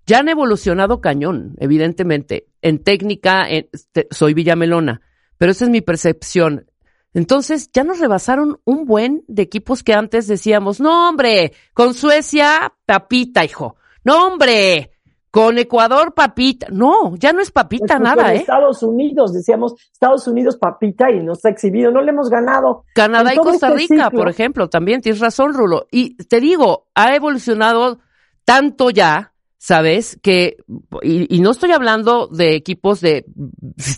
ya 0.06 0.18
han 0.18 0.28
evolucionado 0.28 1.00
cañón, 1.00 1.54
evidentemente. 1.58 2.46
En 2.62 2.78
técnica, 2.78 3.48
en- 3.48 3.68
te- 3.92 4.06
soy 4.10 4.34
Villamelona, 4.34 5.00
pero 5.38 5.52
esa 5.52 5.64
es 5.64 5.70
mi 5.70 5.80
percepción. 5.80 6.66
Entonces, 7.14 7.70
ya 7.72 7.84
nos 7.84 8.00
rebasaron 8.00 8.60
un 8.64 8.84
buen 8.84 9.24
de 9.28 9.42
equipos 9.42 9.82
que 9.82 9.94
antes 9.94 10.26
decíamos, 10.26 10.80
no, 10.80 11.08
hombre, 11.08 11.52
con 11.72 11.94
Suecia, 11.94 12.74
papita, 12.84 13.44
hijo. 13.44 13.76
No, 14.02 14.26
hombre, 14.26 14.90
con 15.34 15.58
Ecuador, 15.58 16.14
papita. 16.14 16.68
No, 16.70 17.16
ya 17.16 17.32
no 17.32 17.40
es 17.40 17.50
papita 17.50 17.98
nada, 17.98 18.32
¿eh? 18.32 18.38
Estados 18.38 18.84
Unidos, 18.84 19.32
decíamos 19.32 19.74
Estados 19.92 20.28
Unidos 20.28 20.56
papita 20.56 21.10
y 21.10 21.24
nos 21.24 21.44
ha 21.44 21.50
exhibido, 21.50 21.90
no 21.90 22.02
le 22.02 22.10
hemos 22.10 22.30
ganado. 22.30 22.84
Canadá 22.94 23.34
y 23.34 23.38
Costa 23.38 23.68
este 23.68 23.78
Rica, 23.78 24.04
ciclo. 24.04 24.18
por 24.20 24.28
ejemplo, 24.28 24.68
también 24.68 25.00
tienes 25.00 25.20
razón, 25.20 25.52
Rulo. 25.52 25.88
Y 25.90 26.16
te 26.24 26.38
digo, 26.38 26.86
ha 26.94 27.16
evolucionado 27.16 27.98
tanto 28.44 28.90
ya, 28.90 29.33
¿sabes? 29.64 30.18
Que, 30.22 30.58
y, 31.02 31.34
y 31.36 31.40
no 31.40 31.50
estoy 31.52 31.72
hablando 31.72 32.26
de 32.26 32.54
equipos 32.54 33.00
de 33.00 33.24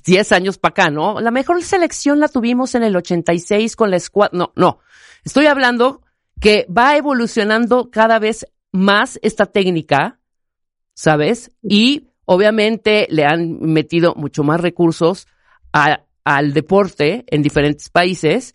10 0.06 0.30
años 0.30 0.58
para 0.58 0.70
acá, 0.70 0.90
¿no? 0.90 1.20
La 1.20 1.32
mejor 1.32 1.60
selección 1.64 2.20
la 2.20 2.28
tuvimos 2.28 2.76
en 2.76 2.84
el 2.84 2.94
86 2.94 3.74
con 3.74 3.90
la 3.90 3.96
escuadra. 3.96 4.38
No, 4.38 4.52
no. 4.54 4.78
Estoy 5.24 5.46
hablando 5.46 6.02
que 6.40 6.68
va 6.70 6.96
evolucionando 6.96 7.90
cada 7.90 8.20
vez 8.20 8.46
más 8.70 9.18
esta 9.22 9.46
técnica, 9.46 10.20
¿sabes? 10.94 11.50
Y 11.64 12.10
obviamente 12.26 13.08
le 13.10 13.24
han 13.24 13.58
metido 13.58 14.14
mucho 14.14 14.44
más 14.44 14.60
recursos 14.60 15.26
a- 15.72 16.04
al 16.22 16.52
deporte 16.52 17.24
en 17.26 17.42
diferentes 17.42 17.90
países 17.90 18.54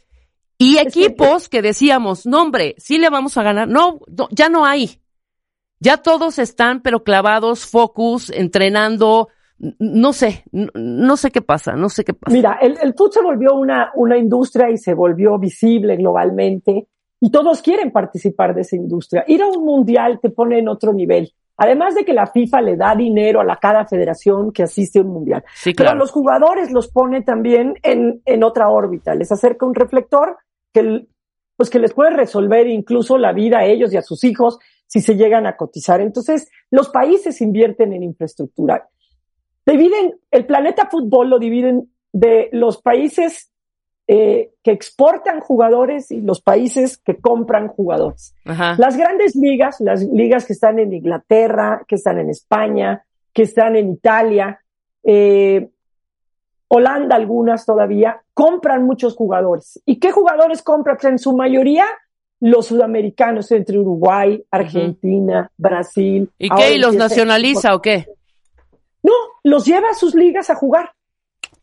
y 0.57 0.77
equipos 0.77 1.49
que 1.49 1.61
decíamos, 1.61 2.25
no 2.25 2.41
hombre, 2.41 2.75
sí 2.77 2.99
le 2.99 3.09
vamos 3.09 3.35
a 3.35 3.43
ganar. 3.43 3.67
No, 3.67 3.99
no, 4.07 4.29
ya 4.31 4.47
no 4.47 4.65
hay. 4.65 5.00
Ya 5.81 5.97
todos 5.97 6.37
están, 6.37 6.81
pero 6.81 7.03
clavados, 7.03 7.65
focus, 7.65 8.29
entrenando. 8.29 9.29
No 9.79 10.13
sé, 10.13 10.45
no 10.51 11.17
sé 11.17 11.31
qué 11.31 11.41
pasa, 11.41 11.73
no 11.73 11.89
sé 11.89 12.03
qué 12.03 12.13
pasa. 12.13 12.33
Mira, 12.33 12.59
el, 12.61 12.77
el 12.81 12.95
se 13.11 13.21
volvió 13.21 13.55
una, 13.55 13.91
una 13.95 14.17
industria 14.17 14.69
y 14.69 14.77
se 14.77 14.93
volvió 14.93 15.37
visible 15.39 15.97
globalmente 15.97 16.87
y 17.19 17.31
todos 17.31 17.61
quieren 17.61 17.91
participar 17.91 18.53
de 18.53 18.61
esa 18.61 18.75
industria. 18.75 19.23
Ir 19.27 19.41
a 19.41 19.47
un 19.47 19.65
mundial 19.65 20.19
te 20.21 20.29
pone 20.29 20.59
en 20.59 20.67
otro 20.67 20.93
nivel. 20.93 21.31
Además 21.57 21.93
de 21.95 22.05
que 22.05 22.13
la 22.13 22.27
FIFA 22.27 22.61
le 22.61 22.75
da 22.75 22.95
dinero 22.95 23.39
a 23.39 23.43
la 23.43 23.57
cada 23.57 23.85
federación 23.85 24.51
que 24.51 24.63
asiste 24.63 24.99
a 24.99 25.03
un 25.03 25.09
mundial. 25.09 25.43
Sí, 25.53 25.73
Pero 25.75 25.89
a 25.89 25.91
claro. 25.91 25.99
los 25.99 26.11
jugadores 26.11 26.71
los 26.71 26.89
pone 26.89 27.21
también 27.21 27.75
en, 27.83 28.21
en 28.25 28.43
otra 28.43 28.69
órbita. 28.69 29.13
Les 29.13 29.31
acerca 29.31 29.65
un 29.65 29.75
reflector 29.75 30.37
que, 30.73 31.07
pues 31.55 31.69
que 31.69 31.79
les 31.79 31.93
puede 31.93 32.11
resolver 32.11 32.67
incluso 32.67 33.19
la 33.19 33.33
vida 33.33 33.59
a 33.59 33.65
ellos 33.65 33.93
y 33.93 33.97
a 33.97 34.01
sus 34.01 34.23
hijos 34.23 34.57
si 34.91 34.99
se 34.99 35.15
llegan 35.15 35.47
a 35.47 35.55
cotizar. 35.55 36.01
Entonces, 36.01 36.49
los 36.69 36.89
países 36.89 37.39
invierten 37.39 37.93
en 37.93 38.03
infraestructura. 38.03 38.89
Dividen, 39.65 40.19
el 40.31 40.45
planeta 40.45 40.89
fútbol 40.91 41.29
lo 41.29 41.39
dividen 41.39 41.93
de 42.11 42.49
los 42.51 42.81
países 42.81 43.53
eh, 44.07 44.51
que 44.61 44.71
exportan 44.71 45.39
jugadores 45.39 46.11
y 46.11 46.19
los 46.19 46.41
países 46.41 46.97
que 46.97 47.15
compran 47.15 47.69
jugadores. 47.69 48.35
Ajá. 48.43 48.75
Las 48.77 48.97
grandes 48.97 49.33
ligas, 49.33 49.79
las 49.79 50.03
ligas 50.03 50.45
que 50.45 50.51
están 50.51 50.77
en 50.77 50.91
Inglaterra, 50.91 51.85
que 51.87 51.95
están 51.95 52.19
en 52.19 52.29
España, 52.29 53.05
que 53.31 53.43
están 53.43 53.77
en 53.77 53.91
Italia, 53.91 54.59
eh, 55.03 55.69
Holanda 56.67 57.15
algunas 57.15 57.65
todavía, 57.65 58.23
compran 58.33 58.83
muchos 58.83 59.15
jugadores. 59.15 59.81
¿Y 59.85 59.99
qué 59.99 60.11
jugadores 60.11 60.61
compran? 60.61 60.97
Pues 60.97 61.13
en 61.13 61.19
su 61.19 61.33
mayoría 61.33 61.85
los 62.41 62.65
sudamericanos 62.65 63.51
entre 63.51 63.79
Uruguay, 63.79 64.43
Argentina, 64.51 65.49
Brasil. 65.57 66.29
¿Y 66.37 66.49
qué? 66.49 66.75
¿Y 66.75 66.79
los 66.79 66.95
nacionaliza 66.95 67.73
o 67.73 67.81
qué? 67.81 68.07
los 69.43 69.65
lleva 69.65 69.89
a 69.89 69.93
sus 69.93 70.15
ligas 70.15 70.49
a 70.49 70.55
jugar. 70.55 70.91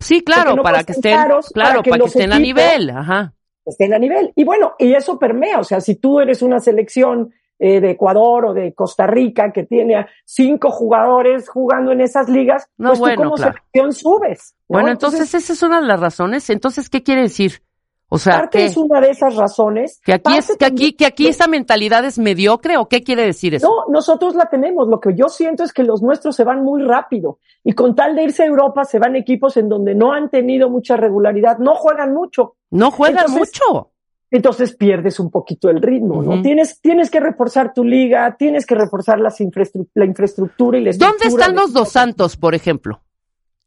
Sí, 0.00 0.23
claro, 0.23 0.54
no 0.54 0.62
para 0.62 0.85
que 0.85 0.92
estén, 0.92 1.16
caros, 1.16 1.50
claro, 1.50 1.70
para 1.70 1.82
que 1.82 1.90
para 1.90 1.99
que 1.99 2.04
los 2.04 2.16
estén 2.16 2.32
a 2.32 2.38
nivel, 2.38 2.90
ajá. 2.90 3.35
estén 3.64 3.94
a 3.94 3.99
nivel. 3.99 4.32
Y 4.37 4.44
bueno, 4.44 4.75
y 4.78 4.94
eso 4.94 5.18
permea, 5.18 5.58
o 5.58 5.64
sea, 5.64 5.80
si 5.80 5.97
tú 5.97 6.20
eres 6.20 6.42
una 6.42 6.61
selección 6.61 7.32
eh, 7.58 7.80
de 7.80 7.90
Ecuador 7.90 8.47
o 8.47 8.54
de 8.54 8.75
Costa 8.75 9.06
Rica 9.06 9.52
que 9.52 9.64
tiene 9.64 9.97
a 9.97 10.08
cinco 10.25 10.70
jugadores 10.70 11.49
jugando 11.49 11.90
en 11.90 12.00
esas 12.00 12.28
ligas, 12.28 12.68
No, 12.76 12.90
pues 12.90 13.00
bueno, 13.00 13.16
tú 13.16 13.23
como 13.23 13.35
claro. 13.37 13.52
selección 13.52 13.92
subes. 13.92 14.54
¿no? 14.68 14.75
Bueno, 14.75 14.90
entonces, 14.90 15.35
esa 15.35 15.52
es 15.52 15.62
una 15.62 15.80
de 15.80 15.87
las 15.87 15.99
razones. 15.99 16.49
Entonces, 16.50 16.88
¿qué 16.88 17.02
quiere 17.02 17.23
decir? 17.23 17.62
O 18.11 18.19
sea, 18.19 18.38
parte 18.38 18.59
que, 18.59 18.65
es 18.67 18.77
una 18.77 19.00
de 19.00 19.11
esas 19.11 19.37
razones. 19.37 20.00
que 20.05 20.15
aquí 20.15 20.35
es, 20.37 20.57
que 20.57 20.65
aquí, 20.65 20.93
que 20.95 21.05
aquí 21.05 21.27
esa 21.27 21.47
mentalidad 21.47 22.05
es 22.07 22.19
mediocre 22.19 22.77
o 22.79 22.88
qué 22.88 23.03
quiere 23.03 23.25
decir 23.25 23.55
eso? 23.55 23.69
No, 23.69 23.93
nosotros 23.93 24.35
la 24.35 24.47
tenemos. 24.49 24.88
Lo 24.88 24.99
que 24.99 25.15
yo 25.15 25.29
siento 25.29 25.62
es 25.62 25.73
que 25.75 25.83
los 25.85 26.00
nuestros 26.03 26.35
se 26.35 26.45
van 26.45 26.65
muy 26.65 26.83
rápido. 26.83 27.38
Y 27.65 27.75
con 27.75 27.95
tal 27.95 28.17
de 28.17 28.23
irse 28.25 28.45
a 28.45 28.47
Europa, 28.47 28.85
se 28.85 28.99
van 28.99 29.15
equipos 29.15 29.57
en 29.59 29.69
donde 29.69 29.95
no 29.95 30.12
han 30.12 30.31
tenido 30.31 30.71
mucha 30.71 30.97
regularidad, 30.97 31.59
no 31.59 31.75
juegan 31.75 32.15
mucho. 32.15 32.57
No 32.71 32.91
juegan 32.91 33.27
Entonces, 33.29 33.61
mucho. 33.61 33.91
Entonces 34.31 34.77
pierdes 34.77 35.21
un 35.21 35.31
poquito 35.31 35.71
el 35.71 35.81
ritmo, 35.81 36.23
¿no? 36.23 36.43
Tienes, 36.43 36.81
tienes 36.83 37.11
que 37.11 37.19
reforzar 37.21 37.73
tu 37.73 37.83
liga, 37.83 38.37
tienes 38.38 38.67
que 38.67 38.75
reforzar 38.75 39.19
las 39.21 39.41
infraestru- 39.41 39.88
la 39.95 40.05
infraestructura 40.05 40.77
y 40.79 40.83
la 40.85 40.91
¿Dónde 40.93 41.07
estructura 41.17 41.43
están 41.45 41.55
de- 41.55 41.61
los 41.62 41.73
dos 41.73 41.88
santos, 41.91 42.37
por 42.37 42.55
ejemplo? 42.55 43.00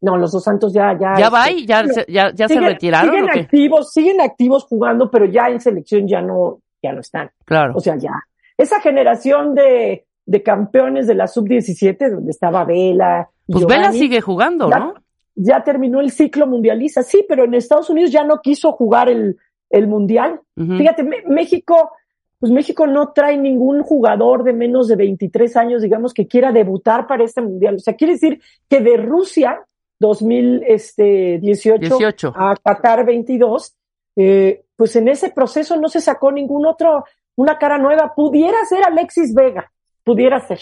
No, 0.02 0.16
los 0.16 0.32
dos 0.32 0.42
santos 0.42 0.72
ya, 0.74 0.92
ya. 0.98 1.14
¿Ya 1.16 1.26
este, 1.26 1.30
va 1.30 1.50
y 1.50 1.64
ya, 1.64 1.86
se, 1.86 2.04
ya, 2.08 2.32
ya 2.34 2.48
se 2.48 2.60
retiraron 2.60 3.14
Siguen 3.14 3.30
activos, 3.30 3.92
siguen 3.92 4.20
activos 4.20 4.64
jugando, 4.64 5.10
pero 5.10 5.26
ya 5.26 5.48
en 5.48 5.60
selección 5.60 6.08
ya 6.08 6.20
no, 6.20 6.58
ya 6.82 6.92
no 6.92 7.00
están. 7.00 7.30
Claro. 7.44 7.74
O 7.76 7.80
sea, 7.80 7.96
ya. 7.96 8.12
Esa 8.58 8.80
generación 8.80 9.54
de, 9.54 10.04
de 10.26 10.42
campeones 10.42 11.06
de 11.06 11.14
la 11.14 11.28
sub-17, 11.28 12.10
donde 12.10 12.32
estaba 12.32 12.64
Vela. 12.64 13.28
Pues 13.46 13.64
Vela 13.64 13.92
sigue 13.92 14.20
jugando, 14.20 14.68
ya, 14.68 14.78
¿no? 14.78 14.94
ya 15.34 15.62
terminó 15.62 16.00
el 16.00 16.10
ciclo 16.10 16.46
mundialista. 16.46 17.02
Sí, 17.02 17.24
pero 17.28 17.44
en 17.44 17.54
Estados 17.54 17.88
Unidos 17.88 18.10
ya 18.10 18.24
no 18.24 18.40
quiso 18.40 18.72
jugar 18.72 19.08
el, 19.08 19.36
el 19.70 19.86
mundial. 19.86 20.40
Fíjate, 20.56 21.04
México, 21.26 21.92
pues 22.38 22.52
México 22.52 22.86
no 22.86 23.12
trae 23.12 23.36
ningún 23.36 23.82
jugador 23.82 24.44
de 24.44 24.52
menos 24.52 24.88
de 24.88 24.96
23 24.96 25.56
años, 25.56 25.82
digamos, 25.82 26.12
que 26.12 26.26
quiera 26.26 26.52
debutar 26.52 27.06
para 27.06 27.24
este 27.24 27.40
mundial. 27.40 27.76
O 27.76 27.78
sea, 27.78 27.94
quiere 27.94 28.14
decir 28.14 28.40
que 28.68 28.80
de 28.80 28.96
Rusia 28.96 29.60
2018 30.02 31.80
18. 31.80 32.32
a 32.36 32.54
Qatar 32.62 33.06
22, 33.06 33.74
eh, 34.16 34.64
pues 34.76 34.96
en 34.96 35.08
ese 35.08 35.30
proceso 35.30 35.76
no 35.76 35.88
se 35.88 36.00
sacó 36.00 36.30
ningún 36.30 36.66
otro, 36.66 37.04
una 37.36 37.56
cara 37.56 37.78
nueva. 37.78 38.12
Pudiera 38.14 38.62
ser 38.66 38.84
Alexis 38.84 39.32
Vega, 39.32 39.72
pudiera 40.04 40.40
ser. 40.40 40.60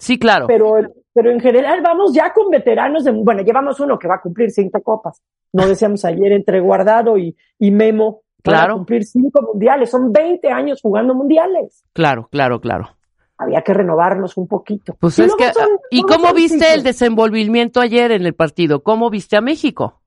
Sí, 0.00 0.18
claro. 0.18 0.46
Pero, 0.48 0.74
pero 1.12 1.30
en 1.30 1.38
general 1.38 1.80
vamos 1.82 2.12
ya 2.12 2.32
con 2.32 2.50
veteranos 2.50 3.04
de, 3.04 3.12
bueno, 3.12 3.42
llevamos 3.42 3.78
uno 3.78 3.98
que 3.98 4.08
va 4.08 4.16
a 4.16 4.20
cumplir 4.20 4.50
cinco 4.50 4.82
copas. 4.82 5.22
No 5.52 5.68
decíamos 5.68 6.04
ayer 6.04 6.32
entre 6.32 6.60
Guardado 6.60 7.16
y, 7.16 7.36
y 7.58 7.70
Memo. 7.70 8.22
Claro. 8.42 8.76
cumplir 8.76 9.04
cinco 9.04 9.42
mundiales. 9.42 9.90
Son 9.90 10.10
20 10.10 10.48
años 10.48 10.80
jugando 10.80 11.14
mundiales. 11.14 11.84
Claro, 11.92 12.28
claro, 12.30 12.60
claro. 12.60 12.97
Había 13.38 13.62
que 13.62 13.72
renovarnos 13.72 14.36
un 14.36 14.48
poquito. 14.48 14.96
Pues 14.98 15.18
Y 15.18 15.22
es 15.22 15.34
que, 15.36 15.52
son- 15.52 15.68
¿y 15.90 16.02
cómo 16.02 16.34
viste 16.34 16.74
el 16.74 16.82
desenvolvimiento 16.82 17.80
ayer 17.80 18.10
en 18.10 18.26
el 18.26 18.34
partido? 18.34 18.82
¿Cómo 18.82 19.10
viste 19.10 19.36
a 19.36 19.40
México? 19.40 20.00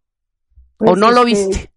¿O 0.78 0.86
Pues, 0.86 0.98
no 0.98 1.12
lo 1.12 1.26
este, 1.26 1.48
viste? 1.48 1.72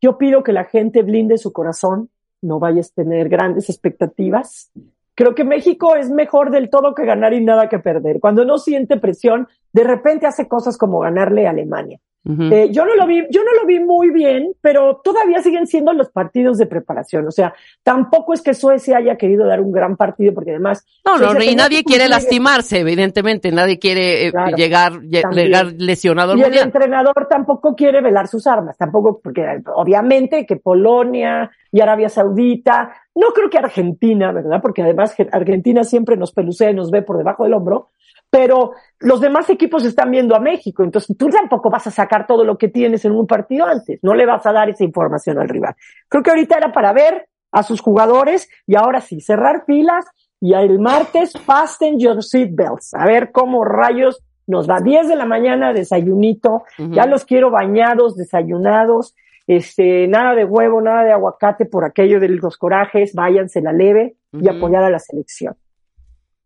Yo 0.00 0.16
pido 0.16 0.42
que 0.42 0.52
la 0.52 0.64
gente 0.64 1.02
blinde 1.02 1.36
su 1.38 1.52
corazón, 1.52 2.08
no 2.40 2.58
vayas 2.58 2.90
a 2.92 3.02
tener 3.02 3.28
grandes 3.28 3.68
expectativas. 3.68 4.70
Creo 5.14 5.34
que 5.34 5.44
México 5.44 5.96
es 5.96 6.08
mejor 6.10 6.50
del 6.50 6.70
todo 6.70 6.94
que 6.94 7.04
ganar 7.04 7.34
y 7.34 7.44
nada 7.44 7.68
que 7.68 7.80
perder. 7.80 8.20
Cuando 8.20 8.44
no 8.44 8.58
siente 8.58 8.96
presión, 8.98 9.48
de 9.72 9.82
repente 9.84 10.26
hace 10.26 10.46
cosas 10.48 10.78
como 10.78 11.00
ganarle 11.00 11.46
a 11.46 11.50
Alemania. 11.50 11.98
Eh, 12.24 12.68
yo 12.70 12.84
no 12.84 12.94
lo 12.94 13.06
vi, 13.06 13.24
yo 13.30 13.42
no 13.42 13.54
lo 13.58 13.66
vi 13.66 13.80
muy 13.80 14.10
bien, 14.10 14.52
pero 14.60 15.00
todavía 15.02 15.40
siguen 15.40 15.66
siendo 15.66 15.92
los 15.94 16.10
partidos 16.10 16.58
de 16.58 16.66
preparación. 16.66 17.26
O 17.26 17.30
sea, 17.30 17.54
tampoco 17.82 18.34
es 18.34 18.42
que 18.42 18.52
Suecia 18.52 18.98
haya 18.98 19.16
querido 19.16 19.46
dar 19.46 19.60
un 19.60 19.72
gran 19.72 19.96
partido, 19.96 20.34
porque 20.34 20.50
además. 20.50 20.84
No, 21.04 21.12
no, 21.12 21.18
Suecia 21.18 21.36
y 21.36 21.48
tenía 21.48 21.64
nadie 21.64 21.84
quiere 21.84 22.08
lastimarse, 22.08 22.80
evidentemente. 22.80 23.50
Nadie 23.50 23.78
quiere 23.78 24.26
eh, 24.26 24.32
Claro, 24.32 24.56
llegar, 24.56 25.00
llegar 25.00 25.72
lesionado 25.78 26.32
al 26.32 26.38
Y 26.38 26.42
el 26.42 26.58
entrenador 26.58 27.26
tampoco 27.30 27.74
quiere 27.74 28.02
velar 28.02 28.28
sus 28.28 28.46
armas, 28.46 28.76
tampoco, 28.76 29.20
porque 29.22 29.62
obviamente 29.74 30.44
que 30.44 30.56
Polonia 30.56 31.50
y 31.72 31.80
Arabia 31.80 32.08
Saudita, 32.08 32.92
no 33.14 33.28
creo 33.32 33.48
que 33.50 33.58
Argentina, 33.58 34.32
¿verdad? 34.32 34.60
Porque 34.60 34.82
además 34.82 35.14
Argentina 35.32 35.82
siempre 35.84 36.16
nos 36.16 36.32
pelucea 36.32 36.70
y 36.70 36.74
nos 36.74 36.90
ve 36.90 37.02
por 37.02 37.18
debajo 37.18 37.44
del 37.44 37.54
hombro, 37.54 37.90
pero 38.30 38.72
los 39.00 39.20
demás 39.20 39.48
equipos 39.50 39.84
están 39.84 40.10
viendo 40.10 40.34
a 40.34 40.40
México, 40.40 40.82
entonces 40.82 41.16
tú 41.16 41.28
tampoco 41.28 41.70
vas 41.70 41.86
a 41.86 41.90
sacar 41.90 42.26
todo 42.26 42.44
lo 42.44 42.58
que 42.58 42.68
tienes 42.68 43.04
en 43.04 43.12
un 43.12 43.26
partido 43.26 43.66
antes, 43.66 44.00
no 44.02 44.14
le 44.14 44.26
vas 44.26 44.44
a 44.46 44.52
dar 44.52 44.68
esa 44.68 44.84
información 44.84 45.38
al 45.38 45.48
rival. 45.48 45.74
Creo 46.08 46.22
que 46.22 46.30
ahorita 46.30 46.58
era 46.58 46.72
para 46.72 46.92
ver 46.92 47.28
a 47.52 47.62
sus 47.62 47.80
jugadores 47.80 48.48
y 48.66 48.76
ahora 48.76 49.00
sí, 49.00 49.20
cerrar 49.20 49.64
pilas 49.64 50.04
y 50.40 50.52
el 50.54 50.78
martes 50.78 51.32
fasten 51.44 51.98
your 51.98 52.22
seatbelts, 52.22 52.94
a 52.94 53.06
ver 53.06 53.32
cómo 53.32 53.64
rayos 53.64 54.22
nos 54.46 54.68
va. 54.68 54.80
10 54.80 55.08
de 55.08 55.16
la 55.16 55.26
mañana, 55.26 55.72
desayunito, 55.72 56.64
ya 56.78 57.06
los 57.06 57.24
quiero 57.24 57.50
bañados, 57.50 58.16
desayunados, 58.16 59.14
este, 59.46 60.08
nada 60.08 60.34
de 60.34 60.44
huevo, 60.44 60.80
nada 60.80 61.04
de 61.04 61.12
aguacate 61.12 61.66
por 61.66 61.84
aquello 61.84 62.18
de 62.18 62.28
los 62.28 62.56
corajes, 62.56 63.14
váyanse 63.14 63.60
la 63.60 63.72
leve 63.72 64.16
y 64.32 64.48
apoyar 64.48 64.84
a 64.84 64.90
la 64.90 64.98
selección. 64.98 65.54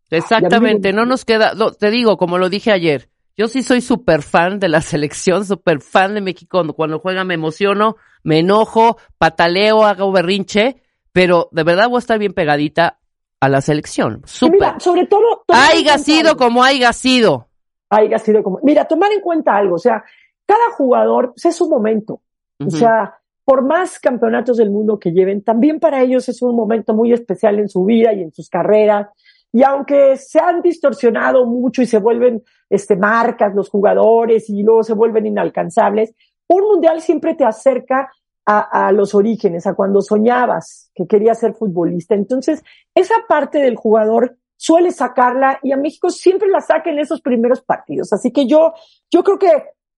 Exactamente, 0.09 0.91
me- 0.93 0.97
no 0.99 1.05
nos 1.05 1.25
queda, 1.25 1.53
te 1.79 1.89
digo, 1.91 2.17
como 2.17 2.37
lo 2.37 2.49
dije 2.49 2.71
ayer, 2.71 3.09
yo 3.35 3.47
sí 3.47 3.63
soy 3.63 3.81
súper 3.81 4.21
fan 4.21 4.59
de 4.59 4.69
la 4.69 4.81
selección, 4.81 5.45
súper 5.45 5.81
fan 5.81 6.13
de 6.13 6.21
México. 6.21 6.63
Cuando, 6.75 6.99
juega 6.99 7.23
me 7.23 7.33
emociono, 7.33 7.95
me 8.23 8.39
enojo, 8.39 8.97
pataleo, 9.17 9.83
hago 9.85 10.11
berrinche, 10.11 10.81
pero 11.11 11.49
de 11.51 11.63
verdad 11.63 11.89
voy 11.89 11.97
a 11.97 11.99
estar 11.99 12.19
bien 12.19 12.33
pegadita 12.33 12.99
a 13.39 13.49
la 13.49 13.61
selección. 13.61 14.21
Súper. 14.25 14.79
sobre 14.79 15.05
todo, 15.07 15.43
Haiga 15.49 15.97
sido 15.97 16.29
algo. 16.31 16.43
como 16.45 16.63
haiga 16.63 16.93
sido. 16.93 17.47
haya 17.89 18.17
sido 18.19 18.41
como, 18.43 18.59
mira, 18.63 18.85
tomar 18.85 19.11
en 19.11 19.19
cuenta 19.21 19.55
algo, 19.57 19.75
o 19.75 19.79
sea, 19.79 20.03
cada 20.45 20.71
jugador 20.77 21.33
pues, 21.33 21.45
es 21.45 21.55
su 21.55 21.69
momento. 21.69 22.21
O 22.65 22.69
sea, 22.69 23.15
por 23.43 23.61
más 23.63 23.99
campeonatos 23.99 24.55
del 24.57 24.69
mundo 24.69 24.97
que 24.97 25.11
lleven, 25.11 25.43
también 25.43 25.79
para 25.81 26.01
ellos 26.01 26.29
es 26.29 26.41
un 26.41 26.55
momento 26.55 26.93
muy 26.93 27.11
especial 27.11 27.59
en 27.59 27.67
su 27.67 27.83
vida 27.83 28.13
y 28.13 28.21
en 28.21 28.31
sus 28.31 28.47
carreras. 28.49 29.07
Y 29.53 29.63
aunque 29.63 30.17
se 30.17 30.39
han 30.39 30.61
distorsionado 30.61 31.45
mucho 31.45 31.83
y 31.83 31.85
se 31.85 31.99
vuelven 31.99 32.43
este, 32.69 32.97
marcas 32.97 33.53
los 33.53 33.69
jugadores 33.69 34.49
y 34.49 34.63
luego 34.63 34.83
se 34.83 34.93
vuelven 34.93 35.27
inalcanzables, 35.27 36.13
un 36.47 36.63
mundial 36.63 37.01
siempre 37.01 37.35
te 37.35 37.45
acerca 37.45 38.11
a, 38.45 38.87
a 38.87 38.91
los 38.91 39.13
orígenes, 39.13 39.67
a 39.67 39.75
cuando 39.75 40.01
soñabas 40.01 40.91
que 40.95 41.05
querías 41.05 41.39
ser 41.39 41.53
futbolista. 41.53 42.15
Entonces, 42.15 42.63
esa 42.95 43.15
parte 43.29 43.59
del 43.59 43.75
jugador 43.75 44.37
suele 44.57 44.91
sacarla 44.91 45.59
y 45.61 45.71
a 45.71 45.77
México 45.77 46.09
siempre 46.09 46.49
la 46.49 46.61
saca 46.61 46.89
en 46.89 46.97
esos 46.97 47.21
primeros 47.21 47.61
partidos. 47.61 48.11
Así 48.11 48.31
que 48.31 48.47
yo, 48.47 48.73
yo 49.11 49.23
creo 49.23 49.37
que, 49.37 49.51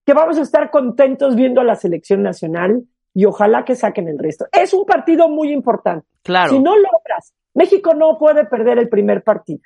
que 0.06 0.14
vamos 0.14 0.38
a 0.38 0.42
estar 0.42 0.70
contentos 0.70 1.36
viendo 1.36 1.62
a 1.62 1.64
la 1.64 1.76
selección 1.76 2.24
nacional 2.24 2.84
y 3.14 3.26
ojalá 3.26 3.64
que 3.64 3.76
saquen 3.76 4.10
el 4.10 4.20
resto. 4.20 4.46
Es 4.52 4.74
un 4.74 4.86
partido 4.86 5.30
muy 5.30 5.52
importante. 5.52 6.06
Claro. 6.24 6.52
Si 6.52 6.60
no 6.60 6.76
logras, 6.76 7.34
México 7.56 7.94
no 7.96 8.18
puede 8.20 8.46
perder 8.46 8.78
el 8.78 8.90
primer 8.90 9.24
partido. 9.24 9.62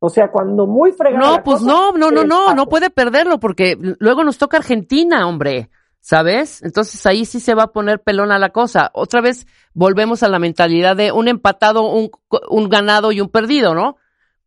O 0.00 0.10
sea, 0.10 0.30
cuando 0.30 0.66
muy 0.66 0.92
fregada 0.92 1.36
No, 1.38 1.42
pues 1.42 1.60
cosa, 1.60 1.66
no, 1.72 1.92
no, 1.92 2.10
no, 2.10 2.24
no, 2.24 2.54
no 2.54 2.66
puede 2.68 2.90
perderlo 2.90 3.40
porque 3.40 3.78
luego 3.98 4.22
nos 4.22 4.36
toca 4.36 4.58
Argentina, 4.58 5.26
hombre, 5.26 5.70
¿sabes? 6.00 6.62
Entonces 6.62 7.06
ahí 7.06 7.24
sí 7.24 7.40
se 7.40 7.54
va 7.54 7.62
a 7.64 7.72
poner 7.72 8.02
pelón 8.02 8.30
a 8.30 8.38
la 8.38 8.50
cosa. 8.50 8.90
Otra 8.92 9.22
vez 9.22 9.46
volvemos 9.72 10.22
a 10.22 10.28
la 10.28 10.38
mentalidad 10.38 10.94
de 10.96 11.10
un 11.10 11.26
empatado, 11.28 11.88
un, 11.90 12.10
un 12.50 12.68
ganado 12.68 13.12
y 13.12 13.22
un 13.22 13.30
perdido, 13.30 13.74
¿no? 13.74 13.96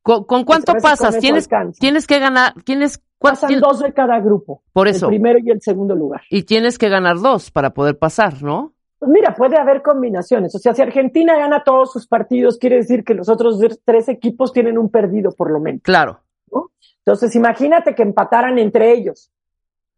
¿Con, 0.04 0.26
con 0.26 0.44
cuánto 0.44 0.74
con 0.74 0.82
pasas? 0.82 1.18
Tienes, 1.20 1.46
alcanza. 1.46 1.80
tienes 1.80 2.06
que 2.06 2.20
ganar, 2.20 2.54
tienes, 2.64 3.02
Pasan 3.20 3.50
tien- 3.50 3.60
dos 3.60 3.80
de 3.80 3.92
cada 3.94 4.20
grupo. 4.20 4.62
por 4.74 4.88
eso, 4.88 5.08
El 5.08 5.10
primero 5.10 5.40
y 5.44 5.50
el 5.50 5.60
segundo 5.60 5.96
lugar. 5.96 6.22
y 6.30 6.44
tienes 6.44 6.78
que 6.78 6.88
ganar 6.88 7.18
dos 7.18 7.50
para 7.50 7.72
poder 7.74 7.98
pasar, 7.98 8.44
¿no? 8.44 8.74
Pues 9.00 9.12
mira, 9.12 9.36
puede 9.36 9.58
haber 9.58 9.82
combinaciones. 9.84 10.54
O 10.56 10.60
sea, 10.60 10.74
si 10.74 10.82
Argentina 10.82 11.38
gana 11.38 11.64
todos 11.64 11.92
sus 11.92 12.08
partidos, 12.08 12.58
quiere 12.58 12.78
decir 12.78 13.04
que 13.04 13.14
los 13.14 13.30
otros 13.30 13.60
tres 13.86 14.10
equipos 14.10 14.52
tienen 14.54 14.78
un 14.78 14.90
perdido 14.90 15.32
por 15.32 15.52
lo 15.52 15.60
menos. 15.60 15.82
Claro. 15.84 16.20
¿no? 16.52 16.72
Entonces, 17.00 17.36
imagínate 17.36 17.94
que 17.94 18.02
empataran 18.04 18.58
entre 18.58 18.92
ellos. 18.94 19.30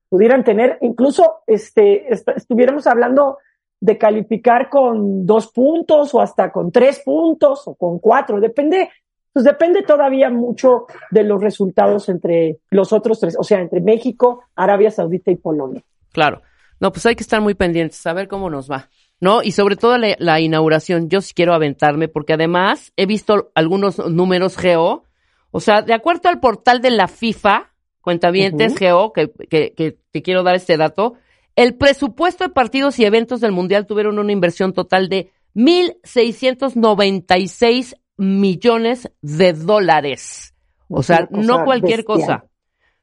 Pudieran 0.10 0.44
tener, 0.44 0.78
incluso, 0.82 1.36
este, 1.48 2.12
est- 2.14 2.28
estuviéramos 2.36 2.88
hablando 2.88 3.38
de 3.80 3.98
calificar 3.98 4.70
con 4.70 5.26
dos 5.26 5.52
puntos 5.52 6.14
o 6.14 6.20
hasta 6.20 6.52
con 6.52 6.72
tres 6.72 7.00
puntos 7.06 7.66
o 7.68 7.76
con 7.76 8.00
cuatro. 8.00 8.42
Depende, 8.42 8.90
pues 9.32 9.46
depende 9.46 9.84
todavía 9.84 10.30
mucho 10.30 10.88
de 11.12 11.24
los 11.24 11.42
resultados 11.42 12.10
entre 12.10 12.58
los 12.72 12.92
otros 12.92 13.20
tres, 13.22 13.38
o 13.40 13.44
sea, 13.44 13.62
entre 13.62 13.80
México, 13.80 14.44
Arabia 14.56 14.92
Saudita 14.92 15.32
y 15.32 15.38
Polonia. 15.38 15.82
Claro. 16.12 16.42
No, 16.80 16.92
pues 16.92 17.06
hay 17.06 17.16
que 17.16 17.24
estar 17.24 17.42
muy 17.42 17.54
pendientes, 17.56 18.06
a 18.08 18.14
ver 18.14 18.28
cómo 18.28 18.50
nos 18.50 18.70
va. 18.70 18.90
¿No? 19.22 19.44
Y 19.44 19.52
sobre 19.52 19.76
todo 19.76 19.98
la, 19.98 20.16
la 20.18 20.40
inauguración, 20.40 21.10
yo 21.10 21.20
sí 21.22 21.34
quiero 21.34 21.54
aventarme, 21.54 22.08
porque 22.08 22.32
además 22.34 22.94
he 22.96 23.06
visto 23.06 23.52
algunos 23.54 23.98
números 24.10 24.56
geo. 24.56 25.04
O 25.52 25.60
sea, 25.60 25.82
de 25.82 25.94
acuerdo 25.94 26.30
al 26.30 26.40
portal 26.40 26.82
de 26.82 26.90
la 26.92 27.10
FIFA, 27.10 27.74
cuentavientes, 28.02 28.72
Ujú. 28.72 28.80
Geo, 28.80 29.12
que, 29.14 29.30
que, 29.50 29.74
que 29.74 29.98
te 30.12 30.22
quiero 30.22 30.42
dar 30.44 30.56
este 30.56 30.78
dato. 30.78 31.16
El 31.58 31.76
presupuesto 31.76 32.46
de 32.46 32.52
partidos 32.52 32.98
y 33.00 33.04
eventos 33.06 33.42
del 33.42 33.52
Mundial 33.52 33.86
tuvieron 33.86 34.18
una 34.20 34.32
inversión 34.32 34.72
total 34.72 35.10
de 35.10 35.32
1.696 35.56 37.96
millones 38.18 39.10
de 39.22 39.54
dólares. 39.54 40.54
O 40.88 41.00
Es 41.02 41.08
sea, 41.08 41.28
no 41.32 41.66
cualquier 41.66 42.00
bestial. 42.06 42.20
cosa. 42.20 42.46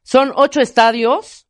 Son 0.03 0.31
ocho 0.35 0.61
estadios. 0.61 1.46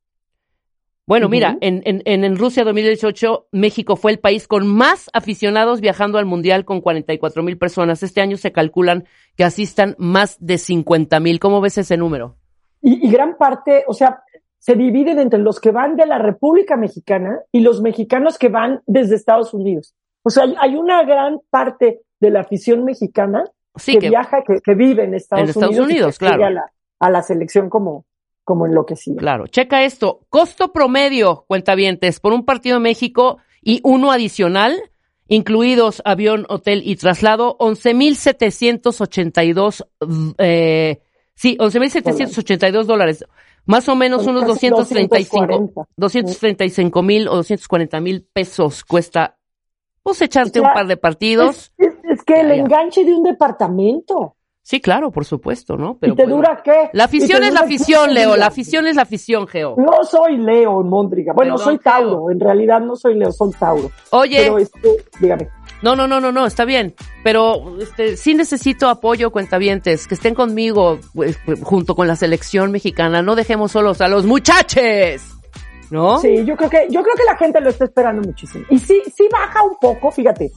Bueno, 1.07 1.29
mira, 1.29 1.57
en, 1.61 1.81
en, 1.85 2.01
en, 2.03 2.25
en 2.25 2.35
Rusia 2.35 2.65
2018, 2.65 3.47
México 3.53 3.95
fue 3.95 4.11
el 4.11 4.19
país 4.19 4.45
con 4.45 4.67
más 4.67 5.09
aficionados 5.13 5.79
viajando 5.79 6.17
al 6.17 6.25
Mundial 6.25 6.65
con 6.65 6.81
44 6.81 7.43
mil 7.43 7.57
personas. 7.57 8.03
Este 8.03 8.19
año 8.19 8.35
se 8.35 8.51
calculan 8.51 9.05
que 9.37 9.45
asistan 9.45 9.95
más 9.97 10.35
de 10.39 10.57
50 10.57 11.21
mil. 11.21 11.39
¿Cómo 11.39 11.61
ves 11.61 11.77
ese 11.77 11.95
número? 11.95 12.35
Y, 12.81 13.07
y 13.07 13.09
gran 13.09 13.37
parte, 13.37 13.85
o 13.87 13.93
sea, 13.93 14.21
se 14.59 14.75
dividen 14.75 15.19
entre 15.19 15.39
los 15.39 15.61
que 15.61 15.71
van 15.71 15.95
de 15.95 16.05
la 16.05 16.17
República 16.17 16.75
Mexicana 16.75 17.39
y 17.53 17.61
los 17.61 17.81
mexicanos 17.81 18.37
que 18.37 18.49
van 18.49 18.81
desde 18.85 19.15
Estados 19.15 19.53
Unidos. 19.53 19.95
O 20.23 20.29
sea, 20.29 20.43
hay, 20.43 20.55
hay 20.59 20.75
una 20.75 21.03
gran 21.05 21.39
parte 21.49 22.01
de 22.19 22.31
la 22.31 22.41
afición 22.41 22.83
mexicana 22.83 23.45
Sí, 23.77 23.93
que, 23.93 23.99
que 23.99 24.09
viaja, 24.09 24.43
que, 24.43 24.59
que 24.59 24.73
vive 24.73 25.03
en 25.03 25.13
Estados, 25.13 25.43
En 25.43 25.49
Estados 25.49 25.69
Unidos, 25.69 25.85
y 25.85 25.87
que 25.87 25.93
Unidos, 25.93 26.15
sigue 26.15 26.27
claro. 26.27 26.45
A 26.45 26.49
la, 26.49 26.71
a 26.99 27.09
la 27.11 27.21
selección 27.21 27.69
como, 27.69 28.05
como 28.47 28.65
enloquecida. 28.65 29.19
Claro, 29.19 29.47
checa 29.47 29.83
esto. 29.83 30.21
Costo 30.29 30.71
promedio, 30.71 31.43
cuentavientes, 31.49 32.21
por 32.21 32.31
un 32.31 32.45
partido 32.45 32.77
de 32.77 32.83
México 32.83 33.39
y 33.61 33.81
uno 33.83 34.09
adicional, 34.09 34.73
incluidos 35.27 36.01
avión, 36.05 36.45
hotel 36.47 36.81
y 36.85 36.95
traslado, 36.95 37.57
11.782, 37.59 39.85
eh, 40.37 41.01
sí, 41.35 41.57
11.782 41.59 42.85
dólares. 42.85 43.25
Más 43.65 43.89
o 43.89 43.97
menos 43.97 44.23
Son 44.23 44.37
unos 44.37 44.53
casi 44.53 44.69
235, 44.69 45.45
240. 45.45 45.89
235 45.97 47.03
mil 47.03 47.27
o 47.27 47.35
240 47.35 47.99
mil 47.99 48.25
pesos 48.31 48.85
cuesta, 48.85 49.37
pues 50.03 50.21
echarte 50.21 50.61
O 50.61 50.63
sea, 50.63 50.69
un 50.69 50.73
par 50.73 50.87
de 50.87 50.95
partidos. 50.95 51.73
Es, 51.77 51.87
es- 51.89 51.95
es 52.19 52.23
que 52.23 52.39
el 52.39 52.47
Ya, 52.47 52.55
ya. 52.55 52.61
enganche 52.61 53.03
de 53.03 53.13
un 53.13 53.23
departamento. 53.23 54.36
Sí, 54.67 54.81
claro, 54.81 55.11
por 55.11 55.23
supuesto, 55.23 55.77
¿no? 55.77 55.97
¿Y 56.01 56.13
te 56.13 56.23
bueno. 56.23 56.35
dura 56.35 56.61
qué? 56.61 56.89
La 56.91 57.05
afición 57.05 57.41
es 57.41 57.53
la 57.53 57.61
afición, 57.61 58.07
15 58.09 58.13
Leo, 58.13 58.35
la 58.35 58.47
afición 58.47 58.85
es 58.85 58.97
la 58.97 59.03
afición, 59.03 59.47
Geo. 59.47 59.75
No 59.77 60.03
soy 60.03 60.35
Leo 60.35 60.83
Mondriga. 60.83 61.31
Bueno, 61.31 61.55
Perdón, 61.55 61.65
soy 61.65 61.77
Tauro. 61.77 62.29
En 62.31 62.37
realidad 62.37 62.81
no 62.81 62.97
soy 62.97 63.15
Leo, 63.15 63.31
soy 63.31 63.53
Tauro. 63.53 63.89
Oye, 64.09 64.39
Pero 64.43 64.57
este, 64.57 65.05
dígame. 65.21 65.47
No, 65.81 65.95
no, 65.95 66.05
no, 66.05 66.19
no, 66.19 66.33
no, 66.33 66.45
está 66.45 66.65
bien. 66.65 66.95
Pero 67.23 67.79
este, 67.79 68.17
sí 68.17 68.35
necesito 68.35 68.89
apoyo, 68.89 69.31
cuentavientes, 69.31 70.05
que 70.05 70.15
estén 70.15 70.35
conmigo 70.35 70.99
pues, 71.15 71.39
pues, 71.45 71.63
junto 71.63 71.95
con 71.95 72.09
la 72.09 72.17
selección 72.17 72.73
mexicana. 72.73 73.21
No 73.21 73.37
dejemos 73.37 73.71
solos 73.71 74.01
a 74.01 74.09
los 74.09 74.25
muchachos. 74.25 75.21
¿No? 75.91 76.17
Sí, 76.17 76.43
yo 76.43 76.57
creo 76.57 76.69
que, 76.69 76.87
yo 76.89 77.01
creo 77.01 77.15
que 77.15 77.23
la 77.23 77.37
gente 77.37 77.61
lo 77.61 77.69
está 77.69 77.85
esperando 77.85 78.21
muchísimo. 78.21 78.65
Y 78.69 78.79
sí, 78.79 79.01
sí 79.15 79.29
baja 79.31 79.63
un 79.63 79.77
poco, 79.79 80.11
fíjate. 80.11 80.51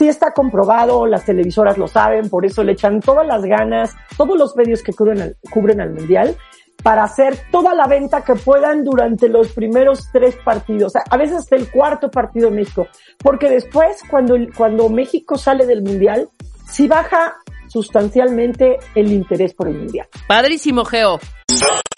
Sí 0.00 0.08
está 0.08 0.32
comprobado, 0.32 1.04
las 1.04 1.26
televisoras 1.26 1.76
lo 1.76 1.86
saben, 1.86 2.30
por 2.30 2.46
eso 2.46 2.64
le 2.64 2.72
echan 2.72 3.00
todas 3.00 3.26
las 3.26 3.42
ganas, 3.42 3.94
todos 4.16 4.38
los 4.38 4.56
medios 4.56 4.82
que 4.82 4.94
cubren 4.94 5.20
al, 5.20 5.36
cubren 5.50 5.78
al 5.78 5.92
mundial, 5.92 6.38
para 6.82 7.04
hacer 7.04 7.38
toda 7.50 7.74
la 7.74 7.86
venta 7.86 8.24
que 8.24 8.34
puedan 8.34 8.82
durante 8.82 9.28
los 9.28 9.48
primeros 9.48 10.08
tres 10.10 10.36
partidos, 10.42 10.94
a 10.96 11.16
veces 11.18 11.40
hasta 11.40 11.56
el 11.56 11.70
cuarto 11.70 12.10
partido 12.10 12.48
de 12.48 12.56
México, 12.56 12.88
porque 13.18 13.50
después, 13.50 13.98
cuando, 14.08 14.38
cuando 14.56 14.88
México 14.88 15.36
sale 15.36 15.66
del 15.66 15.82
mundial, 15.82 16.30
sí 16.66 16.88
baja 16.88 17.34
sustancialmente 17.68 18.78
el 18.94 19.12
interés 19.12 19.52
por 19.52 19.68
el 19.68 19.80
mundial. 19.80 20.08
Padrísimo, 20.26 20.86
Geo. 20.86 21.20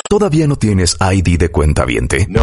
¿Todavía 0.09 0.49
no 0.49 0.57
tienes 0.57 0.97
ID 1.01 1.39
de 1.39 1.51
cuenta 1.51 1.85
viente? 1.85 2.27
No. 2.29 2.43